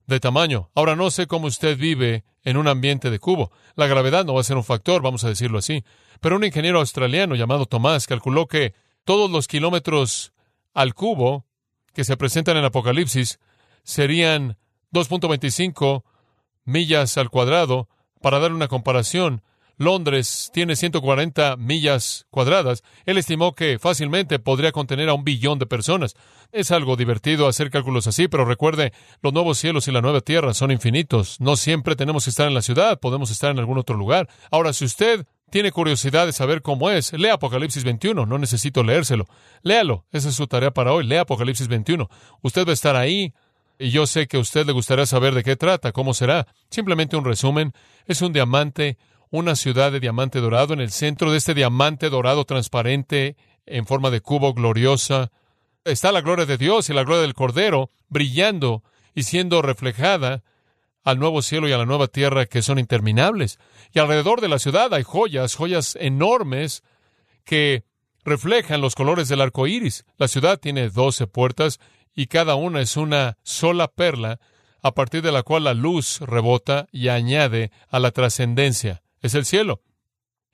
de 0.09 0.19
tamaño. 0.21 0.71
Ahora 0.75 0.97
no 0.97 1.11
sé 1.11 1.27
cómo 1.27 1.47
usted 1.47 1.77
vive 1.77 2.25
en 2.43 2.57
un 2.57 2.67
ambiente 2.67 3.11
de 3.11 3.19
cubo. 3.19 3.53
La 3.77 3.87
gravedad 3.87 4.25
no 4.25 4.35
va 4.35 4.41
a 4.41 4.45
ser 4.45 4.57
un 4.57 4.65
factor, 4.65 5.03
vamos 5.03 5.23
a 5.23 5.29
decirlo 5.29 5.59
así. 5.59 5.85
Pero 6.21 6.37
un 6.37 6.45
ingeniero 6.45 6.81
australiano 6.81 7.37
llamado 7.37 7.67
Tomás 7.67 8.07
calculó 8.07 8.47
que 8.49 8.75
todos 9.05 9.31
los 9.31 9.47
kilómetros 9.47 10.33
al 10.75 10.95
cubo 10.95 11.45
que 11.93 12.05
se 12.05 12.17
presentan 12.17 12.57
en 12.57 12.65
Apocalipsis 12.65 13.39
serían 13.85 14.57
2.25 14.93 16.05
millas 16.65 17.19
al 17.19 17.31
cuadrado. 17.31 17.89
Para 18.23 18.41
dar 18.41 18.53
una 18.53 18.67
comparación, 18.67 19.43
Londres 19.79 20.51
tiene 20.53 20.77
140 20.77 21.57
millas 21.57 22.27
cuadradas. 22.31 22.83
Él 23.07 23.17
estimó 23.17 23.55
que 23.55 23.79
fácilmente 23.79 24.39
podría 24.39 24.73
contener 24.73 25.09
a 25.09 25.15
un 25.15 25.25
billón 25.25 25.59
de 25.59 25.67
personas. 25.67 26.17
Es 26.53 26.71
algo 26.71 26.97
divertido 26.97 27.47
hacer 27.47 27.71
cálculos 27.71 28.07
así, 28.07 28.29
pero 28.29 28.45
recuerde, 28.45 28.93
los 29.23 29.33
nuevos 29.33 29.59
cielos 29.59 29.89
y 29.89 29.93
la 29.93 30.03
nueva 30.03 30.21
tierra 30.21 30.53
son 30.53 30.71
infinitos. 30.71 31.41
No 31.41 31.57
siempre 31.57 31.97
tenemos 31.97 32.25
que 32.25 32.31
estar 32.31 32.49
en 32.49 32.55
la 32.55 32.63
ciudad, 32.63 32.99
podemos 33.01 33.31
estar 33.31 33.51
en 33.51 33.59
algún 33.59 33.79
otro 33.79 33.97
lugar. 33.97 34.29
Ahora, 34.51 34.73
si 34.73 34.85
usted 34.85 35.27
tiene 35.51 35.73
curiosidad 35.73 36.27
de 36.27 36.33
saber 36.33 36.61
cómo 36.61 36.91
es, 36.91 37.13
lea 37.13 37.35
Apocalipsis 37.35 37.85
21, 37.85 38.27
no 38.27 38.39
necesito 38.39 38.83
leérselo. 38.83 39.27
Léalo, 39.63 40.05
esa 40.13 40.29
es 40.29 40.35
su 40.35 40.47
tarea 40.47 40.73
para 40.73 40.93
hoy, 40.93 41.07
lea 41.07 41.23
Apocalipsis 41.23 41.69
21. 41.69 42.09
Usted 42.43 42.67
va 42.67 42.71
a 42.71 42.75
estar 42.75 42.97
ahí 42.97 43.33
y 43.79 43.91
yo 43.91 44.07
sé 44.07 44.27
que 44.27 44.37
a 44.37 44.41
usted 44.41 44.67
le 44.67 44.73
gustaría 44.73 45.07
saber 45.07 45.35
de 45.35 45.45
qué 45.45 45.57
trata, 45.57 45.93
cómo 45.93 46.13
será. 46.13 46.47
Simplemente 46.69 47.17
un 47.17 47.25
resumen, 47.25 47.73
es 48.07 48.23
un 48.23 48.33
diamante 48.33 48.99
una 49.31 49.57
ciudad 49.57 49.93
de 49.93 50.01
diamante 50.01 50.41
dorado, 50.41 50.75
en 50.75 50.81
el 50.81 50.91
centro 50.91 51.31
de 51.31 51.39
este 51.39 51.55
diamante 51.55 52.11
dorado 52.11 52.45
transparente 52.45 53.37
en 53.67 53.87
forma 53.87 54.11
de 54.11 54.21
cubo 54.21 54.55
gloriosa, 54.55 55.31
está 55.85 56.13
la 56.13 56.21
gloria 56.21 56.47
de 56.47 56.57
Dios 56.57 56.89
y 56.89 56.95
la 56.95 57.05
gloria 57.05 57.23
del 57.23 57.35
Cordero 57.35 57.91
brillando 58.09 58.83
y 59.15 59.25
siendo 59.25 59.63
reflejada 59.63 60.43
al 61.05 61.19
nuevo 61.19 61.43
cielo 61.43 61.69
y 61.69 61.73
a 61.73 61.79
la 61.79 61.87
nueva 61.87 62.09
tierra 62.09 62.47
que 62.47 62.63
son 62.63 62.79
interminables. 62.79 63.59
Y 63.93 63.99
alrededor 63.99 64.41
de 64.41 64.49
la 64.49 64.59
ciudad 64.59 64.93
hay 64.95 65.03
joyas, 65.03 65.55
joyas 65.55 65.97
enormes 66.01 66.83
que 67.45 67.85
reflejan 68.25 68.81
los 68.81 68.95
colores 68.95 69.29
del 69.29 69.41
arco 69.41 69.67
iris. 69.67 70.05
La 70.17 70.29
ciudad 70.29 70.59
tiene 70.59 70.91
doce 70.91 71.27
puertas 71.27 71.81
y 72.15 72.27
cada 72.27 72.55
una 72.55 72.81
es 72.81 72.97
una 72.97 73.39
sola 73.43 73.89
perla 73.89 74.39
a 74.83 74.93
partir 74.93 75.23
de 75.23 75.33
la 75.33 75.43
cual 75.43 75.65
la 75.65 75.75
luz 75.75 76.21
rebota 76.21 76.87
y 76.93 77.09
añade 77.09 77.71
a 77.89 77.99
la 77.99 78.11
trascendencia 78.11 79.03
es 79.21 79.35
el 79.35 79.45
cielo. 79.45 79.83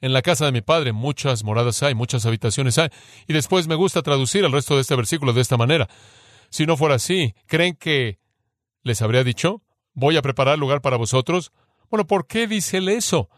En 0.00 0.12
la 0.12 0.22
casa 0.22 0.44
de 0.44 0.52
mi 0.52 0.60
padre 0.60 0.92
muchas 0.92 1.44
moradas 1.44 1.82
hay, 1.82 1.94
muchas 1.94 2.26
habitaciones 2.26 2.76
hay. 2.78 2.90
Y 3.26 3.32
después 3.32 3.66
me 3.66 3.74
gusta 3.74 4.02
traducir 4.02 4.44
el 4.44 4.52
resto 4.52 4.74
de 4.74 4.82
este 4.82 4.96
versículo 4.96 5.32
de 5.32 5.40
esta 5.40 5.56
manera. 5.56 5.88
Si 6.50 6.66
no 6.66 6.76
fuera 6.76 6.96
así, 6.96 7.34
¿creen 7.46 7.74
que 7.74 8.18
les 8.82 9.00
habría 9.02 9.24
dicho, 9.24 9.62
voy 9.94 10.16
a 10.16 10.22
preparar 10.22 10.58
lugar 10.58 10.82
para 10.82 10.96
vosotros? 10.96 11.52
Bueno, 11.90 12.06
¿por 12.06 12.26
qué 12.26 12.46
dice 12.46 12.78
él 12.78 12.88
eso? 12.88 13.30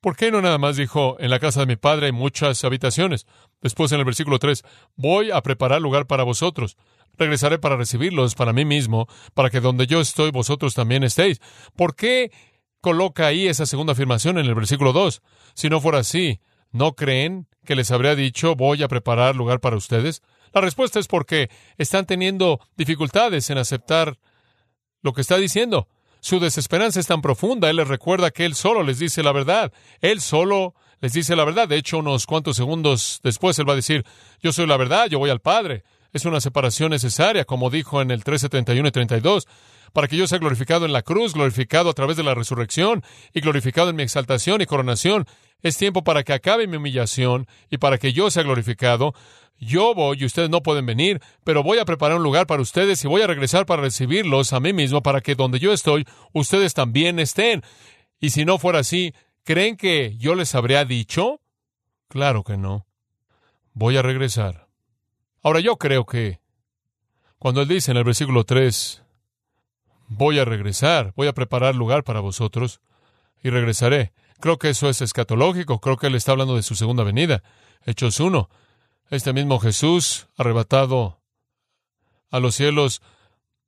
¿Por 0.00 0.16
qué 0.16 0.30
no 0.30 0.40
nada 0.40 0.58
más 0.58 0.76
dijo, 0.76 1.16
en 1.20 1.30
la 1.30 1.38
casa 1.38 1.60
de 1.60 1.66
mi 1.66 1.76
padre 1.76 2.06
hay 2.06 2.12
muchas 2.12 2.64
habitaciones? 2.64 3.26
Después 3.60 3.92
en 3.92 3.98
el 3.98 4.04
versículo 4.04 4.38
3, 4.38 4.62
voy 4.96 5.30
a 5.30 5.42
preparar 5.42 5.80
lugar 5.82 6.06
para 6.06 6.24
vosotros. 6.24 6.76
Regresaré 7.18 7.58
para 7.58 7.76
recibirlos 7.76 8.34
para 8.34 8.52
mí 8.52 8.64
mismo, 8.64 9.08
para 9.34 9.50
que 9.50 9.60
donde 9.60 9.86
yo 9.86 10.00
estoy 10.00 10.30
vosotros 10.30 10.74
también 10.74 11.04
estéis. 11.04 11.40
¿Por 11.76 11.94
qué 11.94 12.30
coloca 12.80 13.26
ahí 13.26 13.46
esa 13.46 13.66
segunda 13.66 13.92
afirmación 13.92 14.38
en 14.38 14.46
el 14.46 14.54
versículo 14.54 14.92
2? 14.92 15.22
Si 15.54 15.68
no 15.68 15.80
fuera 15.80 15.98
así, 15.98 16.40
¿no 16.72 16.94
creen 16.94 17.46
que 17.64 17.76
les 17.76 17.90
habría 17.90 18.14
dicho 18.14 18.54
voy 18.54 18.82
a 18.82 18.88
preparar 18.88 19.36
lugar 19.36 19.60
para 19.60 19.76
ustedes? 19.76 20.22
La 20.52 20.60
respuesta 20.60 20.98
es 20.98 21.06
porque 21.06 21.50
están 21.78 22.06
teniendo 22.06 22.60
dificultades 22.76 23.50
en 23.50 23.58
aceptar 23.58 24.18
lo 25.02 25.12
que 25.12 25.20
está 25.20 25.36
diciendo. 25.36 25.88
Su 26.20 26.38
desesperanza 26.38 27.00
es 27.00 27.06
tan 27.06 27.22
profunda, 27.22 27.70
Él 27.70 27.76
les 27.76 27.88
recuerda 27.88 28.30
que 28.30 28.44
Él 28.44 28.54
solo 28.54 28.82
les 28.82 28.98
dice 28.98 29.22
la 29.22 29.32
verdad. 29.32 29.72
Él 30.00 30.20
solo 30.20 30.74
les 31.00 31.12
dice 31.12 31.34
la 31.34 31.44
verdad. 31.44 31.68
De 31.68 31.76
hecho, 31.76 31.98
unos 31.98 32.26
cuantos 32.26 32.56
segundos 32.56 33.20
después, 33.22 33.58
Él 33.58 33.68
va 33.68 33.72
a 33.72 33.76
decir, 33.76 34.04
yo 34.42 34.52
soy 34.52 34.66
la 34.66 34.76
verdad, 34.76 35.06
yo 35.08 35.18
voy 35.18 35.30
al 35.30 35.40
Padre. 35.40 35.84
Es 36.12 36.24
una 36.24 36.40
separación 36.40 36.90
necesaria, 36.90 37.44
como 37.44 37.70
dijo 37.70 38.02
en 38.02 38.10
el 38.10 38.24
13:31 38.24 38.88
y 38.88 38.90
32, 38.90 39.46
para 39.92 40.08
que 40.08 40.16
yo 40.16 40.26
sea 40.26 40.38
glorificado 40.38 40.86
en 40.86 40.92
la 40.92 41.02
cruz, 41.02 41.34
glorificado 41.34 41.90
a 41.90 41.94
través 41.94 42.16
de 42.16 42.22
la 42.22 42.34
resurrección 42.34 43.02
y 43.32 43.40
glorificado 43.40 43.90
en 43.90 43.96
mi 43.96 44.02
exaltación 44.02 44.60
y 44.60 44.66
coronación. 44.66 45.26
Es 45.62 45.76
tiempo 45.76 46.04
para 46.04 46.22
que 46.22 46.32
acabe 46.32 46.66
mi 46.66 46.76
humillación 46.76 47.46
y 47.70 47.78
para 47.78 47.98
que 47.98 48.12
yo 48.12 48.30
sea 48.30 48.42
glorificado. 48.42 49.14
Yo 49.58 49.94
voy 49.94 50.18
y 50.20 50.24
ustedes 50.24 50.48
no 50.48 50.62
pueden 50.62 50.86
venir, 50.86 51.20
pero 51.44 51.62
voy 51.62 51.78
a 51.78 51.84
preparar 51.84 52.16
un 52.16 52.22
lugar 52.22 52.46
para 52.46 52.62
ustedes 52.62 53.04
y 53.04 53.08
voy 53.08 53.20
a 53.20 53.26
regresar 53.26 53.66
para 53.66 53.82
recibirlos 53.82 54.54
a 54.54 54.60
mí 54.60 54.72
mismo, 54.72 55.02
para 55.02 55.20
que 55.20 55.34
donde 55.34 55.58
yo 55.58 55.72
estoy, 55.72 56.06
ustedes 56.32 56.72
también 56.72 57.18
estén. 57.18 57.62
Y 58.20 58.30
si 58.30 58.46
no 58.46 58.58
fuera 58.58 58.78
así, 58.78 59.14
¿creen 59.44 59.76
que 59.76 60.16
yo 60.16 60.34
les 60.34 60.54
habría 60.54 60.86
dicho? 60.86 61.40
Claro 62.08 62.42
que 62.42 62.56
no. 62.56 62.86
Voy 63.74 63.98
a 63.98 64.02
regresar. 64.02 64.66
Ahora 65.42 65.60
yo 65.60 65.76
creo 65.76 66.06
que 66.06 66.40
cuando 67.38 67.62
él 67.62 67.68
dice 67.68 67.90
en 67.90 67.96
el 67.98 68.04
versículo 68.04 68.44
3, 68.44 69.02
voy 70.10 70.40
a 70.40 70.44
regresar, 70.44 71.14
voy 71.16 71.28
a 71.28 71.32
preparar 71.32 71.76
lugar 71.76 72.04
para 72.04 72.20
vosotros 72.20 72.80
y 73.42 73.48
regresaré. 73.48 74.12
Creo 74.40 74.58
que 74.58 74.70
eso 74.70 74.88
es 74.88 75.00
escatológico, 75.00 75.80
creo 75.80 75.96
que 75.96 76.08
él 76.08 76.16
está 76.16 76.32
hablando 76.32 76.56
de 76.56 76.62
su 76.62 76.74
segunda 76.74 77.04
venida. 77.04 77.42
Hechos 77.86 78.20
1. 78.20 78.50
Este 79.10 79.32
mismo 79.32 79.60
Jesús, 79.60 80.26
arrebatado 80.36 81.20
a 82.30 82.40
los 82.40 82.56
cielos, 82.56 83.02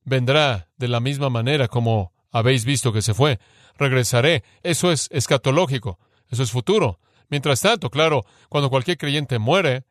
vendrá 0.05 0.69
de 0.77 0.89
la 0.89 1.01
misma 1.01 1.31
manera 1.31 1.69
como 1.69 2.13
habéis 2.33 2.65
visto 2.65 2.93
que 2.93 3.03
se 3.03 3.15
fue. 3.15 3.39
Regresaré. 3.79 4.43
Eso 4.63 4.91
es 4.91 5.09
escatológico, 5.13 5.99
eso 6.29 6.43
es 6.43 6.51
futuro. 6.51 6.99
Mientras 7.29 7.61
tanto, 7.61 7.89
claro, 7.89 8.27
cuando 8.49 8.69
cualquier 8.69 8.99
creyente 8.99 9.39
muere, 9.39 9.85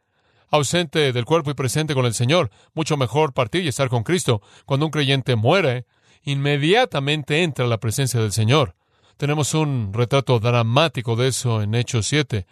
ausente 0.49 1.13
del 1.13 1.25
cuerpo 1.25 1.51
y 1.51 1.53
presente 1.53 1.93
con 1.93 2.05
el 2.05 2.13
Señor. 2.13 2.51
Mucho 2.73 2.97
mejor 2.97 3.33
partir 3.33 3.63
y 3.63 3.69
estar 3.69 3.87
con 3.87 4.03
Cristo. 4.03 4.41
Cuando 4.65 4.85
un 4.85 4.91
creyente 4.91 5.37
muere, 5.37 5.85
inmediatamente 6.23 7.43
entra 7.43 7.67
la 7.67 7.79
presencia 7.79 8.19
del 8.19 8.31
Señor. 8.31 8.75
Tenemos 9.17 9.53
un 9.53 9.93
retrato 9.93 10.39
dramático 10.39 11.15
de 11.15 11.27
eso 11.27 11.61
en 11.61 11.75
Hechos 11.75 12.07
7. 12.07 12.45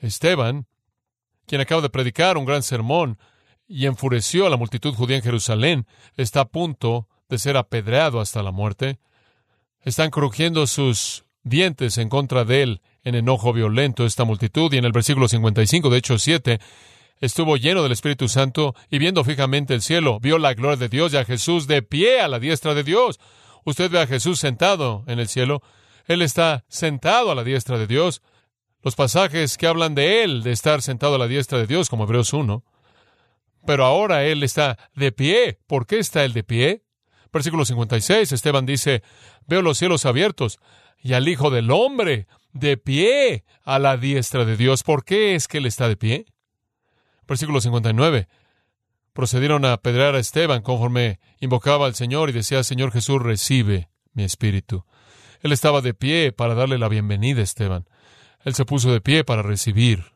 Esteban, 0.00 0.66
quien 1.46 1.60
acaba 1.60 1.82
de 1.82 1.90
predicar 1.90 2.36
un 2.36 2.44
gran 2.44 2.62
sermón 2.62 3.18
y 3.66 3.86
enfureció 3.86 4.46
a 4.46 4.50
la 4.50 4.56
multitud 4.56 4.94
judía 4.94 5.16
en 5.16 5.22
Jerusalén, 5.22 5.86
está 6.16 6.40
a 6.40 6.48
punto 6.48 7.08
de 7.28 7.38
ser 7.38 7.56
apedreado 7.56 8.20
hasta 8.20 8.42
la 8.42 8.50
muerte. 8.50 8.98
Están 9.80 10.10
crujiendo 10.10 10.66
sus 10.66 11.24
dientes 11.42 11.98
en 11.98 12.08
contra 12.08 12.44
de 12.44 12.62
él 12.62 12.80
en 13.04 13.14
enojo 13.14 13.52
violento 13.52 14.06
esta 14.06 14.24
multitud 14.24 14.72
y 14.72 14.78
en 14.78 14.84
el 14.84 14.92
versículo 14.92 15.28
55 15.28 15.90
de 15.90 15.98
Hechos 15.98 16.22
7 16.22 16.60
estuvo 17.22 17.56
lleno 17.56 17.84
del 17.84 17.92
Espíritu 17.92 18.28
Santo 18.28 18.74
y 18.90 18.98
viendo 18.98 19.22
fijamente 19.22 19.74
el 19.74 19.80
cielo, 19.80 20.18
vio 20.20 20.38
la 20.38 20.54
gloria 20.54 20.76
de 20.76 20.88
Dios 20.88 21.14
y 21.14 21.16
a 21.16 21.24
Jesús 21.24 21.68
de 21.68 21.80
pie 21.80 22.20
a 22.20 22.26
la 22.26 22.40
diestra 22.40 22.74
de 22.74 22.82
Dios. 22.82 23.20
Usted 23.64 23.90
ve 23.90 24.00
a 24.00 24.08
Jesús 24.08 24.40
sentado 24.40 25.04
en 25.06 25.20
el 25.20 25.28
cielo. 25.28 25.62
Él 26.06 26.20
está 26.20 26.64
sentado 26.66 27.30
a 27.30 27.36
la 27.36 27.44
diestra 27.44 27.78
de 27.78 27.86
Dios. 27.86 28.22
Los 28.82 28.96
pasajes 28.96 29.56
que 29.56 29.68
hablan 29.68 29.94
de 29.94 30.24
Él, 30.24 30.42
de 30.42 30.50
estar 30.50 30.82
sentado 30.82 31.14
a 31.14 31.18
la 31.18 31.28
diestra 31.28 31.58
de 31.58 31.68
Dios, 31.68 31.88
como 31.88 32.04
Hebreos 32.04 32.32
1. 32.32 32.64
Pero 33.64 33.84
ahora 33.84 34.24
Él 34.24 34.42
está 34.42 34.76
de 34.96 35.12
pie. 35.12 35.60
¿Por 35.68 35.86
qué 35.86 36.00
está 36.00 36.24
Él 36.24 36.32
de 36.32 36.42
pie? 36.42 36.82
Versículo 37.32 37.64
56, 37.64 38.32
Esteban 38.32 38.66
dice, 38.66 39.04
veo 39.46 39.62
los 39.62 39.78
cielos 39.78 40.04
abiertos 40.06 40.58
y 41.00 41.12
al 41.12 41.28
Hijo 41.28 41.50
del 41.50 41.70
Hombre 41.70 42.26
de 42.52 42.76
pie 42.76 43.44
a 43.62 43.78
la 43.78 43.96
diestra 43.96 44.44
de 44.44 44.56
Dios. 44.56 44.82
¿Por 44.82 45.04
qué 45.04 45.36
es 45.36 45.46
que 45.46 45.58
Él 45.58 45.66
está 45.66 45.88
de 45.88 45.96
pie? 45.96 46.31
Versículo 47.26 47.60
59. 47.60 48.28
Procedieron 49.12 49.64
a 49.64 49.74
apedrear 49.74 50.14
a 50.14 50.18
Esteban 50.18 50.62
conforme 50.62 51.20
invocaba 51.40 51.86
al 51.86 51.94
Señor 51.94 52.30
y 52.30 52.32
decía, 52.32 52.62
Señor 52.64 52.92
Jesús, 52.92 53.20
recibe 53.22 53.90
mi 54.14 54.24
espíritu. 54.24 54.84
Él 55.40 55.52
estaba 55.52 55.80
de 55.80 55.92
pie 55.92 56.32
para 56.32 56.54
darle 56.54 56.78
la 56.78 56.88
bienvenida 56.88 57.40
a 57.40 57.44
Esteban. 57.44 57.88
Él 58.44 58.54
se 58.54 58.64
puso 58.64 58.92
de 58.92 59.00
pie 59.00 59.24
para 59.24 59.42
recibir 59.42 60.12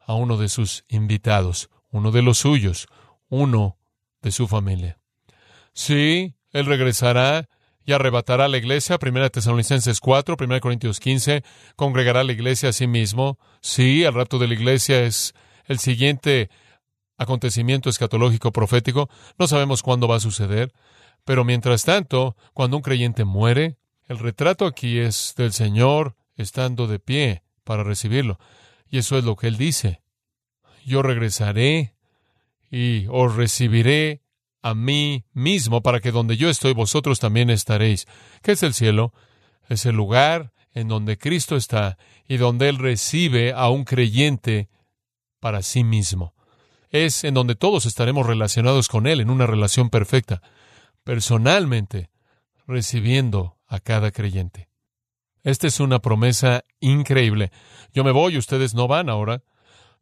a 0.00 0.14
uno 0.14 0.36
de 0.36 0.48
sus 0.48 0.84
invitados, 0.88 1.70
uno 1.90 2.10
de 2.10 2.22
los 2.22 2.38
suyos, 2.38 2.86
uno 3.28 3.78
de 4.22 4.32
su 4.32 4.48
familia. 4.48 4.98
Sí, 5.72 6.34
él 6.50 6.66
regresará 6.66 7.48
y 7.84 7.92
arrebatará 7.92 8.46
a 8.46 8.48
la 8.48 8.58
iglesia, 8.58 8.98
1 9.00 9.30
Tesalonicenses 9.30 10.00
4, 10.00 10.36
1 10.38 10.60
Corintios 10.60 11.00
15, 11.00 11.42
congregará 11.76 12.20
a 12.20 12.24
la 12.24 12.32
iglesia 12.32 12.70
a 12.70 12.72
sí 12.72 12.86
mismo. 12.86 13.38
Sí, 13.60 14.02
el 14.04 14.12
rapto 14.12 14.38
de 14.38 14.48
la 14.48 14.54
iglesia 14.54 15.00
es 15.02 15.34
el 15.68 15.78
siguiente 15.78 16.50
acontecimiento 17.16 17.90
escatológico 17.90 18.52
profético. 18.52 19.08
No 19.38 19.46
sabemos 19.46 19.82
cuándo 19.82 20.08
va 20.08 20.16
a 20.16 20.20
suceder, 20.20 20.72
pero 21.24 21.44
mientras 21.44 21.84
tanto, 21.84 22.36
cuando 22.54 22.76
un 22.76 22.82
creyente 22.82 23.24
muere, 23.24 23.76
el 24.06 24.18
retrato 24.18 24.66
aquí 24.66 24.98
es 24.98 25.34
del 25.36 25.52
Señor 25.52 26.16
estando 26.36 26.86
de 26.86 26.98
pie 26.98 27.42
para 27.64 27.84
recibirlo. 27.84 28.38
Y 28.88 28.98
eso 28.98 29.18
es 29.18 29.24
lo 29.24 29.36
que 29.36 29.48
Él 29.48 29.58
dice. 29.58 30.00
Yo 30.86 31.02
regresaré 31.02 31.94
y 32.70 33.06
os 33.10 33.36
recibiré 33.36 34.22
a 34.62 34.74
mí 34.74 35.26
mismo 35.32 35.82
para 35.82 36.00
que 36.00 36.10
donde 36.10 36.36
yo 36.36 36.48
estoy 36.48 36.72
vosotros 36.72 37.20
también 37.20 37.50
estaréis. 37.50 38.06
¿Qué 38.42 38.52
es 38.52 38.62
el 38.62 38.72
cielo? 38.74 39.12
Es 39.68 39.84
el 39.84 39.96
lugar 39.96 40.52
en 40.72 40.88
donde 40.88 41.18
Cristo 41.18 41.56
está 41.56 41.98
y 42.26 42.38
donde 42.38 42.68
Él 42.68 42.78
recibe 42.78 43.52
a 43.52 43.68
un 43.68 43.84
creyente 43.84 44.68
para 45.40 45.62
sí 45.62 45.84
mismo. 45.84 46.34
Es 46.90 47.24
en 47.24 47.34
donde 47.34 47.54
todos 47.54 47.86
estaremos 47.86 48.26
relacionados 48.26 48.88
con 48.88 49.06
Él 49.06 49.20
en 49.20 49.30
una 49.30 49.46
relación 49.46 49.90
perfecta, 49.90 50.42
personalmente, 51.04 52.10
recibiendo 52.66 53.56
a 53.66 53.80
cada 53.80 54.10
creyente. 54.10 54.68
Esta 55.42 55.66
es 55.66 55.80
una 55.80 56.00
promesa 56.00 56.64
increíble. 56.80 57.50
Yo 57.92 58.04
me 58.04 58.10
voy, 58.10 58.36
ustedes 58.36 58.74
no 58.74 58.88
van 58.88 59.08
ahora. 59.08 59.42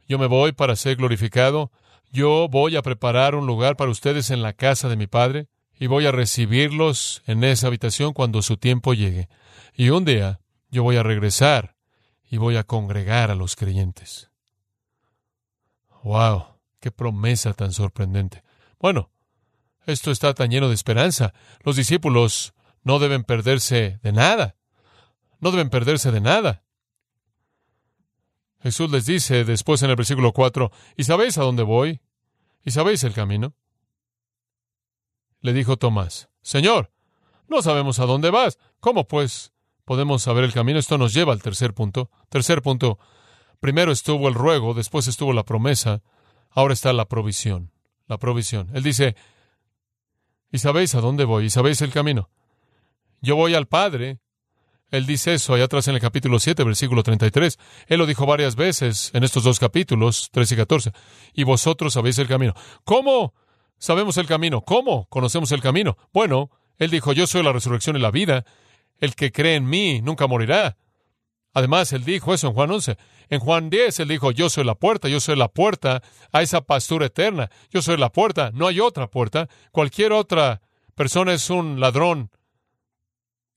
Yo 0.09 0.19
me 0.19 0.27
voy 0.27 0.53
para 0.53 0.77
ser 0.77 0.97
glorificado. 0.97 1.71
Yo 2.11 2.49
voy 2.49 2.77
a 2.77 2.83
preparar 2.83 3.35
un 3.35 3.47
lugar 3.47 3.77
para 3.77 3.91
ustedes 3.91 4.31
en 4.31 4.43
la 4.43 4.53
casa 4.53 4.89
de 4.89 4.97
mi 4.97 5.07
Padre 5.07 5.49
y 5.79 5.89
voy 5.89 6.07
a 6.07 6.13
recibirlos 6.13 7.23
en 7.27 7.45
esa 7.45 7.67
habitación 7.67 8.13
cuando 8.13 8.43
su 8.43 8.57
tiempo 8.57 8.95
llegue. 8.95 9.29
Y 9.75 9.91
un 9.91 10.05
día 10.05 10.41
yo 10.71 10.83
voy 10.83 10.97
a 10.97 11.03
regresar 11.03 11.77
y 12.29 12.39
voy 12.39 12.57
a 12.57 12.65
congregar 12.65 13.31
a 13.31 13.35
los 13.35 13.57
creyentes. 13.57 14.31
¡Wow! 16.07 16.61
¡Qué 16.79 16.93
promesa 16.93 17.53
tan 17.53 17.73
sorprendente! 17.73 18.45
Bueno, 18.79 19.11
esto 19.87 20.13
está 20.13 20.35
tan 20.35 20.51
lleno 20.51 20.69
de 20.69 20.75
esperanza. 20.77 21.35
Los 21.65 21.75
discípulos 21.75 22.55
no 22.85 23.01
deben 23.01 23.25
perderse 23.25 23.99
de 24.05 24.13
nada. 24.13 24.55
No 25.41 25.51
deben 25.51 25.69
perderse 25.69 26.13
de 26.13 26.21
nada. 26.21 26.63
Jesús 28.61 28.89
les 28.93 29.05
dice 29.05 29.45
después 29.45 29.83
en 29.83 29.91
el 29.91 29.97
versículo 29.97 30.31
4, 30.31 30.71
¿y 30.97 31.03
sabéis 31.03 31.39
a 31.39 31.43
dónde 31.43 31.65
voy? 31.65 32.01
¿Y 32.65 32.71
sabéis 32.71 33.03
el 33.03 33.13
camino? 33.13 33.55
Le 35.41 35.53
dijo 35.53 35.77
Tomás, 35.77 36.29
Señor, 36.41 36.93
no 37.49 37.63
sabemos 37.63 37.99
a 37.99 38.07
dónde 38.07 38.31
vas. 38.31 38.61
¿Cómo 38.79 39.09
pues 39.09 39.53
podemos 39.85 40.23
saber 40.23 40.45
el 40.45 40.53
camino? 40.53 40.79
Esto 40.79 40.99
nos 40.99 41.13
lleva 41.13 41.33
al 41.33 41.43
tercer 41.43 41.75
punto. 41.75 42.13
Tercer 42.29 42.63
punto, 42.63 43.01
Primero 43.61 43.93
estuvo 43.93 44.29
el 44.29 44.35
ruego, 44.35 44.75
después 44.75 45.07
estuvo 45.09 45.33
la 45.33 45.45
promesa, 45.45 46.03
ahora 46.51 46.75
está 46.75 46.93
la 46.93 47.07
provisión. 47.07 47.73
La 48.07 48.19
provisión. 48.19 48.71
Él 48.73 48.83
dice, 48.83 49.17
¿y 50.53 50.59
sabéis 50.59 50.95
a 50.95 51.01
dónde 51.01 51.25
voy? 51.25 51.47
¿Y 51.47 51.51
sabéis 51.51 51.81
el 51.83 51.93
camino? 51.93 52.31
Yo 53.21 53.35
voy 53.35 53.55
al 53.55 53.67
Padre. 53.67 54.21
Él 54.93 55.07
dice 55.07 55.35
eso 55.35 55.55
allá 55.55 55.65
atrás 55.65 55.89
en 55.89 55.97
el 55.97 56.01
capítulo 56.01 56.39
7, 56.39 56.63
versículo 56.63 57.03
33. 57.03 57.59
Él 57.89 57.99
lo 57.99 58.07
dijo 58.07 58.25
varias 58.25 58.55
veces 58.55 59.11
en 59.15 59.25
estos 59.25 59.43
dos 59.43 59.59
capítulos, 59.59 60.29
13 60.31 60.55
y 60.55 60.57
14. 60.59 60.93
Y 61.35 61.43
vosotros 61.43 61.95
sabéis 61.95 62.19
el 62.19 62.29
camino. 62.29 62.55
¿Cómo 62.85 63.35
sabemos 63.79 64.17
el 64.17 64.27
camino? 64.27 64.61
¿Cómo 64.61 65.09
conocemos 65.09 65.51
el 65.51 65.61
camino? 65.61 65.97
Bueno, 66.13 66.51
Él 66.79 66.91
dijo, 66.91 67.13
yo 67.13 67.27
soy 67.27 67.43
la 67.43 67.53
resurrección 67.53 67.97
y 67.97 68.01
la 68.01 68.13
vida. 68.13 68.45
El 68.99 69.17
que 69.17 69.33
cree 69.33 69.57
en 69.57 69.67
mí 69.69 70.01
nunca 70.01 70.29
morirá 70.29 70.77
Además, 71.57 71.91
él 71.95 72.05
dijo 72.05 72.35
eso 72.35 72.49
en 72.49 72.53
Juan 72.53 72.71
11. 72.71 72.99
En 73.31 73.41
Juan 73.41 73.71
10, 73.71 74.01
él 74.01 74.09
dijo, 74.09 74.31
yo 74.31 74.51
soy 74.51 74.63
la 74.63 74.75
puerta, 74.75 75.09
yo 75.09 75.21
soy 75.21 75.37
la 75.37 75.49
puerta 75.49 76.03
a 76.31 76.43
esa 76.43 76.61
pastura 76.61 77.07
eterna, 77.07 77.51
yo 77.71 77.81
soy 77.81 77.97
la 77.97 78.13
puerta, 78.13 78.51
no 78.53 78.67
hay 78.67 78.79
otra 78.79 79.09
puerta, 79.09 79.49
cualquier 79.73 80.13
otra 80.13 80.61
persona 80.95 81.33
es 81.33 81.49
un 81.49 81.81
ladrón. 81.81 82.31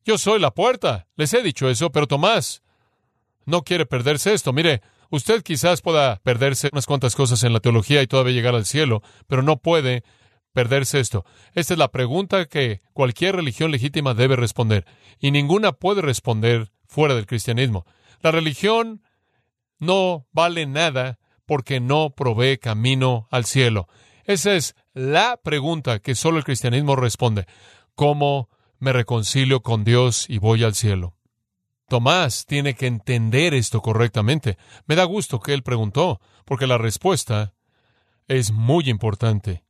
Yo 0.05 0.17
soy 0.17 0.39
la 0.39 0.51
puerta, 0.51 1.07
les 1.17 1.33
he 1.33 1.43
dicho 1.43 1.69
eso, 1.69 1.91
pero 1.91 2.07
Tomás 2.07 2.63
no 3.43 3.63
quiere 3.63 3.85
perderse 3.85 4.33
esto. 4.33 4.53
Mire, 4.53 4.81
usted 5.09 5.43
quizás 5.43 5.81
pueda 5.81 6.21
perderse 6.23 6.69
unas 6.71 6.85
cuantas 6.85 7.17
cosas 7.17 7.43
en 7.43 7.51
la 7.51 7.59
teología 7.59 8.01
y 8.01 8.07
todavía 8.07 8.31
llegar 8.33 8.55
al 8.55 8.65
cielo, 8.65 9.03
pero 9.27 9.43
no 9.43 9.57
puede 9.57 10.05
perderse 10.53 11.01
esto. 11.01 11.25
Esta 11.53 11.73
es 11.73 11.77
la 11.77 11.91
pregunta 11.91 12.45
que 12.45 12.81
cualquier 12.93 13.35
religión 13.35 13.71
legítima 13.71 14.13
debe 14.13 14.37
responder, 14.37 14.85
y 15.19 15.31
ninguna 15.31 15.73
puede 15.73 16.01
responder 16.01 16.71
fuera 16.89 17.15
del 17.15 17.27
cristianismo. 17.27 17.85
La 18.21 18.31
religión 18.31 19.03
no 19.77 20.27
vale 20.33 20.65
nada 20.65 21.19
porque 21.45 21.79
no 21.79 22.09
provee 22.09 22.57
camino 22.57 23.27
al 23.31 23.45
cielo. 23.45 23.87
Esa 24.25 24.55
es 24.55 24.75
la 24.93 25.37
pregunta 25.37 25.99
que 25.99 26.15
solo 26.15 26.37
el 26.37 26.43
cristianismo 26.43 26.95
responde. 26.95 27.45
¿Cómo 27.95 28.49
me 28.79 28.91
reconcilio 28.91 29.61
con 29.61 29.83
Dios 29.83 30.25
y 30.29 30.39
voy 30.39 30.63
al 30.63 30.75
cielo? 30.75 31.15
Tomás 31.87 32.45
tiene 32.45 32.73
que 32.75 32.87
entender 32.87 33.53
esto 33.53 33.81
correctamente. 33.81 34.57
Me 34.85 34.95
da 34.95 35.05
gusto 35.05 35.39
que 35.39 35.53
él 35.53 35.63
preguntó, 35.63 36.19
porque 36.45 36.67
la 36.67 36.77
respuesta 36.77 37.53
es 38.27 38.51
muy 38.51 38.89
importante. 38.89 39.63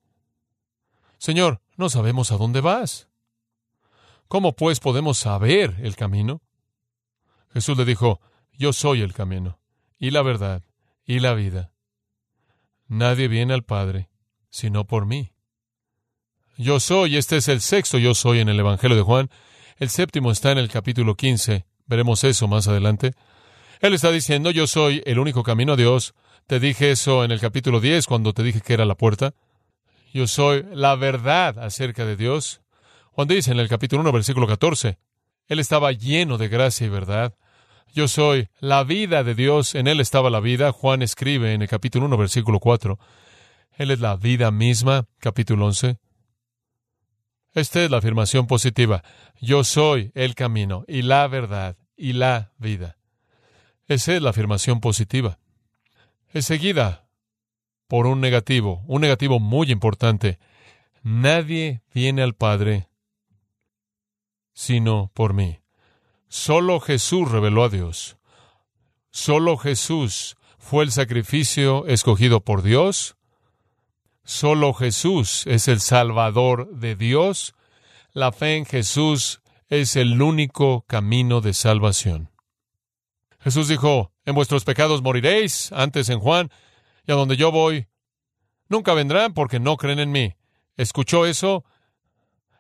Señor, 1.18 1.62
no 1.78 1.90
sabemos 1.90 2.32
a 2.32 2.38
dónde 2.38 2.62
vas. 2.62 3.10
¿Cómo 4.28 4.54
pues 4.54 4.80
podemos 4.80 5.18
saber 5.18 5.78
el 5.82 5.96
camino? 5.96 6.42
Jesús 7.54 7.78
le 7.78 7.86
dijo, 7.86 8.20
Yo 8.54 8.74
soy 8.74 9.02
el 9.02 9.14
camino, 9.14 9.60
y 9.98 10.12
la 10.12 10.22
verdad, 10.22 10.64
y 11.06 11.20
la 11.20 11.34
vida. 11.34 11.72
Nadie 12.88 13.28
viene 13.28 13.54
al 13.54 13.64
Padre 13.64 14.10
sino 14.50 14.86
por 14.86 15.06
mí. 15.06 15.32
Yo 16.58 16.80
soy, 16.80 17.18
este 17.18 17.38
es 17.38 17.48
el 17.48 17.62
sexto 17.62 17.98
yo 17.98 18.14
soy 18.14 18.40
en 18.40 18.50
el 18.50 18.60
Evangelio 18.60 18.98
de 18.98 19.04
Juan. 19.04 19.30
El 19.78 19.90
séptimo 19.90 20.32
está 20.32 20.52
en 20.52 20.58
el 20.58 20.70
capítulo 20.70 21.16
15. 21.16 21.66
Veremos 21.86 22.24
eso 22.24 22.48
más 22.48 22.68
adelante. 22.68 23.14
Él 23.80 23.94
está 23.94 24.12
diciendo, 24.12 24.52
yo 24.52 24.68
soy 24.68 25.02
el 25.06 25.20
único 25.20 25.44
camino 25.44 25.74
a 25.74 25.78
Dios. 25.78 26.14
Te 26.48 26.60
dije 26.60 26.92
eso 26.92 27.24
en 27.24 27.32
el 27.32 27.40
capítulo 27.40 27.80
10 27.80 28.08
cuando 28.08 28.34
te 28.34 28.44
dije 28.44 28.62
que 28.62 28.74
era 28.74 28.86
la 28.86 28.96
puerta. 28.96 29.34
Yo 30.14 30.28
soy 30.28 30.66
la 30.74 30.96
verdad 30.96 31.60
acerca 31.60 32.06
de 32.06 32.18
Dios. 32.18 32.62
Juan 33.12 33.28
dice 33.28 33.52
en 33.52 33.60
el 33.60 33.70
capítulo 33.70 34.02
1, 34.02 34.12
versículo 34.12 34.48
14, 34.48 34.98
Él 35.50 35.60
estaba 35.60 35.92
lleno 35.92 36.38
de 36.38 36.48
gracia 36.48 36.86
y 36.86 36.90
verdad. 36.90 37.36
Yo 37.92 38.08
soy 38.08 38.50
la 38.60 38.84
vida 38.84 39.24
de 39.24 39.34
Dios, 39.34 39.74
en 39.74 39.88
Él 39.88 40.00
estaba 40.00 40.30
la 40.30 40.40
vida. 40.40 40.72
Juan 40.72 41.02
escribe 41.02 41.54
en 41.54 41.64
el 41.64 41.68
capítulo 41.68 42.06
1, 42.06 42.18
versículo 42.18 42.60
4, 42.60 43.00
Él 43.74 43.90
es 43.90 44.00
la 44.00 44.16
vida 44.16 44.52
misma, 44.52 45.08
capítulo 45.18 45.66
11. 45.66 45.98
Esta 47.54 47.84
es 47.84 47.90
la 47.90 47.98
afirmación 47.98 48.46
positiva. 48.46 49.04
Yo 49.42 49.64
soy 49.64 50.12
el 50.14 50.36
camino 50.36 50.86
y 50.88 51.02
la 51.02 51.28
verdad 51.28 51.78
y 51.98 52.14
la 52.14 52.54
vida. 52.60 52.98
Esa 53.88 54.14
es 54.14 54.22
la 54.22 54.30
afirmación 54.30 54.82
positiva. 54.82 55.40
Es 56.32 56.46
seguida 56.46 57.10
por 57.88 58.06
un 58.06 58.22
negativo, 58.22 58.84
un 58.86 59.02
negativo 59.02 59.40
muy 59.40 59.72
importante. 59.72 60.38
Nadie 61.02 61.82
viene 61.92 62.22
al 62.22 62.36
Padre 62.36 62.89
sino 64.54 65.12
por 65.14 65.34
mí. 65.34 65.60
Solo 66.28 66.80
Jesús 66.80 67.30
reveló 67.30 67.64
a 67.64 67.70
Dios. 67.70 68.18
Solo 69.12 69.58
Jesús 69.58 70.38
fue 70.58 70.84
el 70.84 70.92
sacrificio 70.92 71.88
escogido 71.88 72.42
por 72.42 72.62
Dios. 72.62 73.16
Solo 74.24 74.74
Jesús 74.74 75.48
es 75.48 75.68
el 75.68 75.80
Salvador 75.80 76.70
de 76.72 76.96
Dios. 76.96 77.56
La 78.14 78.32
fe 78.32 78.58
en 78.58 78.66
Jesús 78.66 79.42
es 79.70 79.96
el 79.96 80.22
único 80.22 80.84
camino 80.88 81.42
de 81.42 81.54
salvación. 81.54 82.30
Jesús 83.40 83.68
dijo, 83.68 84.12
en 84.26 84.36
vuestros 84.36 84.66
pecados 84.66 85.02
moriréis, 85.02 85.72
antes 85.72 86.10
en 86.10 86.20
Juan, 86.20 86.52
y 87.08 87.12
a 87.12 87.16
donde 87.16 87.38
yo 87.38 87.52
voy, 87.52 87.88
nunca 88.68 88.94
vendrán 88.94 89.34
porque 89.34 89.60
no 89.60 89.78
creen 89.78 90.00
en 90.00 90.12
mí. 90.12 90.36
¿Escuchó 90.76 91.26
eso? 91.26 91.64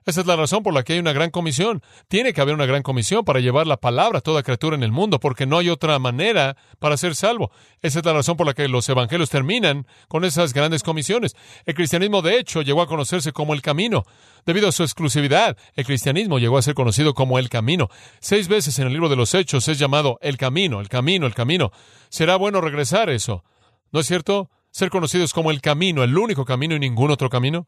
Esa 0.05 0.21
es 0.21 0.27
la 0.27 0.35
razón 0.35 0.63
por 0.63 0.73
la 0.73 0.83
que 0.83 0.93
hay 0.93 0.99
una 0.99 1.13
gran 1.13 1.29
comisión. 1.29 1.81
Tiene 2.07 2.33
que 2.33 2.41
haber 2.41 2.55
una 2.55 2.65
gran 2.65 2.83
comisión 2.83 3.25
para 3.25 3.39
llevar 3.39 3.67
la 3.67 3.77
palabra 3.77 4.19
a 4.19 4.21
toda 4.21 4.43
criatura 4.43 4.75
en 4.75 4.83
el 4.83 4.91
mundo, 4.91 5.19
porque 5.19 5.45
no 5.45 5.57
hay 5.57 5.69
otra 5.69 5.99
manera 5.99 6.57
para 6.79 6.97
ser 6.97 7.15
salvo. 7.15 7.51
Esa 7.81 7.99
es 7.99 8.05
la 8.05 8.13
razón 8.13 8.37
por 8.37 8.47
la 8.47 8.53
que 8.53 8.67
los 8.67 8.87
evangelios 8.89 9.29
terminan 9.29 9.85
con 10.07 10.25
esas 10.25 10.53
grandes 10.53 10.83
comisiones. 10.83 11.35
El 11.65 11.75
cristianismo, 11.75 12.21
de 12.21 12.39
hecho, 12.39 12.61
llegó 12.61 12.81
a 12.81 12.87
conocerse 12.87 13.31
como 13.31 13.53
el 13.53 13.61
camino. 13.61 14.03
Debido 14.45 14.69
a 14.69 14.71
su 14.71 14.83
exclusividad, 14.83 15.57
el 15.75 15.85
cristianismo 15.85 16.39
llegó 16.39 16.57
a 16.57 16.61
ser 16.61 16.73
conocido 16.73 17.13
como 17.13 17.37
el 17.37 17.49
camino. 17.49 17.89
Seis 18.19 18.47
veces 18.47 18.79
en 18.79 18.87
el 18.87 18.93
libro 18.93 19.09
de 19.09 19.15
los 19.15 19.33
Hechos 19.33 19.67
es 19.67 19.77
llamado 19.77 20.17
el 20.21 20.37
camino, 20.37 20.79
el 20.79 20.89
camino, 20.89 21.27
el 21.27 21.35
camino. 21.35 21.71
Será 22.09 22.35
bueno 22.35 22.61
regresar 22.61 23.09
eso. 23.09 23.43
¿No 23.91 23.99
es 23.99 24.07
cierto? 24.07 24.49
Ser 24.71 24.89
conocidos 24.89 25.33
como 25.33 25.51
el 25.51 25.61
camino, 25.61 26.03
el 26.03 26.17
único 26.17 26.45
camino 26.45 26.75
y 26.75 26.79
ningún 26.79 27.11
otro 27.11 27.29
camino. 27.29 27.67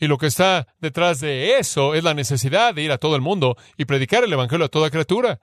Y 0.00 0.06
lo 0.06 0.18
que 0.18 0.26
está 0.26 0.68
detrás 0.80 1.20
de 1.20 1.58
eso 1.58 1.94
es 1.94 2.04
la 2.04 2.14
necesidad 2.14 2.74
de 2.74 2.82
ir 2.82 2.92
a 2.92 2.98
todo 2.98 3.16
el 3.16 3.22
mundo 3.22 3.56
y 3.76 3.84
predicar 3.84 4.24
el 4.24 4.32
Evangelio 4.32 4.66
a 4.66 4.70
toda 4.70 4.90
criatura. 4.90 5.40